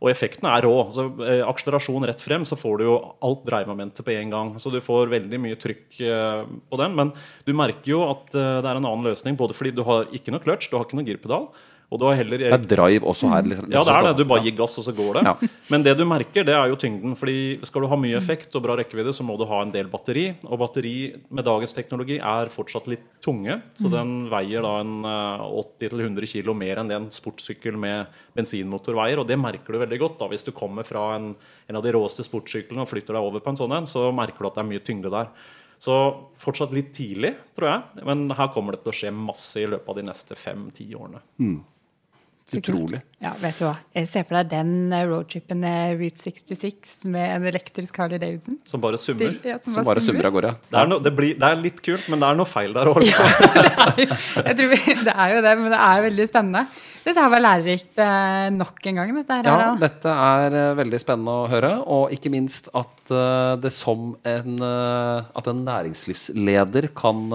Og 0.04 0.10
effekten 0.12 0.50
er 0.50 0.66
rå. 0.66 0.74
Altså, 0.90 1.06
eh, 1.24 1.44
akselerasjon 1.48 2.04
rett 2.10 2.20
frem, 2.22 2.44
så 2.44 2.58
får 2.60 2.78
du 2.82 2.84
jo 2.90 2.96
alt 3.24 3.46
dreiemomentet 3.48 4.04
på 4.04 4.12
en 4.18 4.34
gang. 4.34 4.50
Så 4.60 4.72
du 4.74 4.82
får 4.84 5.08
veldig 5.14 5.40
mye 5.40 5.56
trykk 5.56 6.02
eh, 6.02 6.42
på 6.70 6.80
den. 6.82 6.96
Men 6.98 7.14
du 7.46 7.54
merker 7.56 7.94
jo 7.94 8.02
at 8.10 8.34
eh, 8.36 8.58
det 8.60 8.68
er 8.68 8.82
en 8.82 8.90
annen 8.90 9.06
løsning, 9.08 9.38
både 9.40 9.56
fordi 9.56 9.72
du 9.78 9.84
har 9.88 10.10
ikke 10.12 10.34
noe 10.34 10.44
clutch, 10.44 10.68
du 10.68 10.76
har 10.76 10.84
ikke 10.84 10.98
noe 11.00 11.08
girpedal, 11.08 11.48
og 11.94 12.00
du 12.02 12.08
har 12.08 12.18
heller 12.18 12.42
Det 12.42 12.50
er 12.50 12.64
drive 12.72 13.06
også 13.06 13.30
her? 13.30 13.46
Liksom. 13.46 13.70
ja, 13.70 13.84
det 13.86 13.94
er 13.94 14.08
det. 14.08 14.14
Du 14.18 14.26
bare 14.26 14.42
gir 14.48 14.56
gass, 14.58 14.78
og 14.82 14.86
så 14.88 14.94
går 14.98 15.20
det. 15.20 15.24
Ja. 15.28 15.50
Men 15.70 15.86
det 15.86 15.94
du 16.00 16.04
merker, 16.10 16.46
det 16.48 16.56
er 16.58 16.72
jo 16.72 16.80
tyngden. 16.82 17.14
fordi 17.20 17.60
skal 17.70 17.86
du 17.86 17.90
ha 17.92 18.00
mye 18.02 18.18
effekt 18.18 18.58
og 18.58 18.66
bra 18.66 18.78
rekkevidde, 18.80 19.14
så 19.14 19.26
må 19.28 19.38
du 19.38 19.46
ha 19.50 19.62
en 19.62 19.74
del 19.74 19.92
batteri. 19.94 20.26
Og 20.50 20.58
batteri 20.64 20.96
med 21.30 21.46
dagens 21.46 21.78
teknologi 21.78 22.18
er 22.18 22.52
fortsatt 22.54 22.90
litt 22.90 23.06
tunge. 23.22 23.60
Så 23.78 23.94
den 23.94 24.28
veier 24.34 24.66
da 24.66 24.76
en 24.82 25.06
eh, 25.06 25.48
80-100 25.86 26.32
kg 26.34 26.54
mer 26.58 26.82
enn 26.82 26.90
det 26.90 26.98
en 26.98 27.10
sportssykkel 27.14 27.78
med 27.78 28.10
bensinmotor 28.34 28.98
veier. 28.98 29.22
Og 29.22 29.30
det 29.30 29.38
merker 29.38 29.78
du 29.78 29.84
veldig 29.86 30.02
godt 30.02 30.22
da 30.24 30.32
hvis 30.34 30.48
du 30.48 30.54
kommer 30.56 30.88
fra 30.88 31.12
en, 31.20 31.36
en 31.70 31.78
av 31.78 31.86
de 31.86 31.94
råeste 31.94 32.26
sportssyklene 32.26 32.88
og 32.88 32.90
flytter 32.90 33.14
deg 33.14 33.28
over 33.30 33.44
på 33.44 33.54
en 33.54 33.62
sånn 33.62 33.78
en, 33.78 33.90
så 33.90 34.10
merker 34.16 34.42
du 34.42 34.50
at 34.50 34.58
det 34.58 34.66
er 34.66 34.74
mye 34.74 34.82
tyngde 34.88 35.14
der. 35.14 35.30
Så 35.84 35.94
fortsatt 36.40 36.72
litt 36.72 36.94
tidlig, 36.96 37.34
tror 37.58 37.68
jeg. 37.68 38.04
Men 38.08 38.30
her 38.32 38.50
kommer 38.56 38.76
det 38.78 38.86
til 38.86 38.94
å 38.94 38.96
skje 38.96 39.10
masse 39.12 39.60
i 39.60 39.68
løpet 39.68 39.90
av 39.92 39.98
de 40.00 40.06
neste 40.08 40.38
fem-ti 40.40 40.86
årene. 40.96 41.20
Utrolig. 42.54 43.00
Ja, 43.24 43.32
vet 43.40 43.58
du 43.58 43.64
hva. 43.66 43.74
Jeg 43.96 44.10
ser 44.12 44.26
for 44.28 44.38
deg 44.38 44.50
den 44.52 44.92
eh, 44.94 45.06
roadtripen 45.10 45.64
Route 45.98 46.20
66 46.20 47.06
med 47.10 47.38
en 47.38 47.48
elektrisk 47.50 47.98
Harley 48.02 48.20
Davidson. 48.22 48.60
Som 48.68 48.84
bare 48.84 49.00
summer. 49.02 49.32
Stil, 49.32 49.54
ja, 49.54 49.60
Som 49.64 49.80
bare 49.88 50.04
summer 50.04 50.28
av 50.30 50.36
gårde. 50.36 50.52
Det 50.70 50.82
er, 50.82 50.90
no, 50.92 51.00
det, 51.02 51.14
blir, 51.18 51.38
det 51.40 51.50
er 51.50 51.62
litt 51.62 51.80
kult, 51.86 52.10
men 52.12 52.22
det 52.22 52.30
er 52.30 52.42
noe 52.42 52.50
feil 52.50 52.76
der 52.76 52.92
òg. 52.92 53.00
Ja, 53.08 54.52
det, 54.54 54.68
det 54.68 55.14
er 55.14 55.38
jo 55.38 55.46
det, 55.46 55.56
men 55.62 55.72
det 55.72 55.80
er 55.80 56.04
veldig 56.10 56.28
spennende. 56.30 56.66
Dette 57.04 57.24
var 57.28 57.42
lærerikt 57.42 58.00
eh, 58.00 58.50
nok 58.56 58.86
en 58.88 59.00
gang. 59.00 59.10
Dette 59.18 59.36
her, 59.36 59.48
Ja, 59.50 59.72
dette 59.80 60.12
er 60.14 60.56
eh, 60.56 60.76
veldig 60.80 61.00
spennende 61.02 61.34
å 61.36 61.50
høre. 61.52 61.72
Og 61.92 62.14
ikke 62.16 62.32
minst 62.32 62.70
at 62.72 63.12
eh, 63.12 63.56
det 63.64 63.74
som 63.76 64.14
en 64.24 64.64
At 64.64 65.50
en 65.50 65.64
næringslivsleder 65.66 66.90
kan 66.96 67.26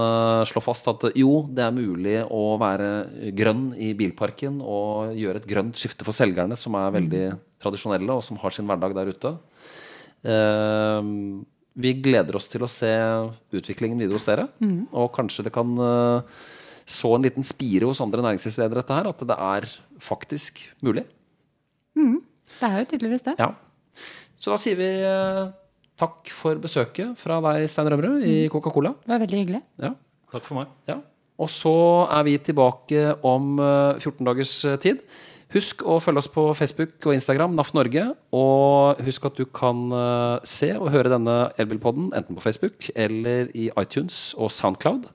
slå 0.49 0.63
fast 0.65 0.89
at 0.91 1.05
jo, 1.19 1.43
det 1.53 1.65
er 1.65 1.75
mulig 1.75 2.17
å 2.25 2.57
være 2.61 3.31
grønn 3.37 3.73
i 3.77 3.93
bilparken 3.99 4.61
og 4.63 5.13
gjøre 5.19 5.43
et 5.43 5.49
grønt 5.49 5.79
skifte 5.79 6.07
for 6.07 6.17
selgerne, 6.17 6.57
som 6.57 6.77
er 6.79 6.95
veldig 6.95 7.25
tradisjonelle, 7.63 8.15
og 8.15 8.25
som 8.25 8.39
har 8.41 8.55
sin 8.55 8.69
hverdag 8.69 8.95
der 8.97 9.11
ute. 9.13 9.33
Vi 11.79 11.93
gleder 12.05 12.39
oss 12.39 12.49
til 12.53 12.65
å 12.65 12.71
se 12.71 12.93
utviklingen 13.55 14.01
videre 14.01 14.21
hos 14.21 14.29
dere. 14.31 14.49
Og 14.93 15.11
kanskje 15.17 15.49
det 15.49 15.55
kan 15.55 15.75
så 16.88 17.12
en 17.14 17.27
liten 17.27 17.44
spire 17.44 17.88
hos 17.90 18.01
andre 18.01 18.24
næringslivsledere 18.24 18.81
dette 18.81 18.96
her, 18.96 19.09
at 19.11 19.24
det 19.29 19.37
er 19.37 19.68
faktisk 20.01 20.62
mulig. 20.85 21.05
Det 22.59 22.66
er 22.68 22.81
jo 22.83 22.88
tydeligvis 22.92 23.24
det. 23.27 23.35
Ja. 23.38 23.53
Så 24.38 24.53
da 24.55 24.59
sier 24.61 24.79
vi 24.79 24.88
eh, 25.05 25.44
takk 25.98 26.31
for 26.35 26.59
besøket 26.62 27.18
fra 27.18 27.38
deg, 27.44 27.68
Stein 27.70 27.90
Rømrud, 27.92 28.24
i 28.27 28.48
Coca-Cola. 28.53 28.94
Det 29.05 29.12
var 29.12 29.22
veldig 29.24 29.40
hyggelig. 29.42 29.62
Ja. 29.83 29.94
Takk 30.33 30.44
for 30.46 30.62
meg. 30.62 30.74
ja. 30.90 31.01
Og 31.38 31.46
så 31.55 31.70
er 32.11 32.24
vi 32.27 32.33
tilbake 32.42 33.12
om 33.27 33.61
eh, 33.62 34.01
14 34.03 34.27
dagers 34.27 34.55
eh, 34.66 34.79
tid. 34.83 35.05
Husk 35.55 35.81
å 35.87 35.96
følge 36.03 36.20
oss 36.20 36.29
på 36.29 36.42
Facebook 36.59 37.07
og 37.07 37.14
Instagram, 37.14 37.55
NAF 37.57 37.70
Norge. 37.77 38.03
Og 38.35 38.98
husk 39.07 39.29
at 39.31 39.38
du 39.38 39.44
kan 39.46 39.87
eh, 39.94 40.48
se 40.48 40.72
og 40.74 40.90
høre 40.94 41.12
denne 41.14 41.37
Elbilpodden 41.62 42.11
enten 42.11 42.37
på 42.37 42.42
Facebook 42.44 42.90
eller 42.98 43.53
i 43.55 43.68
iTunes 43.79 44.33
og 44.37 44.51
Soundcloud. 44.55 45.07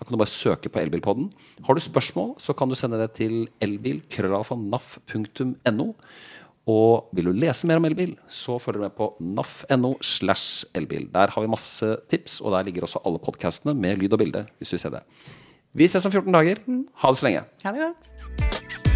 Da 0.00 0.06
kan 0.08 0.16
du 0.16 0.20
bare 0.22 0.32
søke 0.32 0.70
på 0.72 0.80
Elbilpodden. 0.80 1.26
Har 1.66 1.74
du 1.76 1.80
spørsmål, 1.84 2.30
så 2.40 2.54
kan 2.56 2.68
du 2.70 2.74
sende 2.78 2.96
det 3.02 3.10
til 3.20 3.34
elbil.krøllalfa.naf.no. 3.60 5.86
Og 6.70 7.08
vil 7.16 7.26
du 7.28 7.32
lese 7.36 7.66
mer 7.68 7.76
om 7.80 7.84
elbil, 7.88 8.12
så 8.28 8.58
følger 8.62 8.78
du 8.80 8.84
med 8.86 8.94
på 8.96 9.06
naf.no 9.20 9.92
slash 10.00 10.64
elbil. 10.74 11.08
Der 11.12 11.26
har 11.34 11.40
vi 11.44 11.48
masse 11.52 11.86
tips, 12.08 12.40
og 12.40 12.52
der 12.56 12.62
ligger 12.68 12.82
også 12.88 13.02
alle 13.04 13.18
podkastene 13.20 13.74
med 13.74 13.96
lyd 14.00 14.12
og 14.12 14.18
bilde. 14.24 14.46
hvis 14.58 14.70
du 14.70 14.78
ser 14.78 14.90
det. 14.96 15.02
Vi 15.74 15.88
ses 15.88 16.06
om 16.06 16.12
14 16.12 16.32
dager. 16.32 16.56
Ha 16.94 17.08
det 17.08 17.18
så 17.18 17.26
lenge. 17.26 17.40
Ha 17.64 17.72
det 17.72 17.80
godt. 17.80 18.89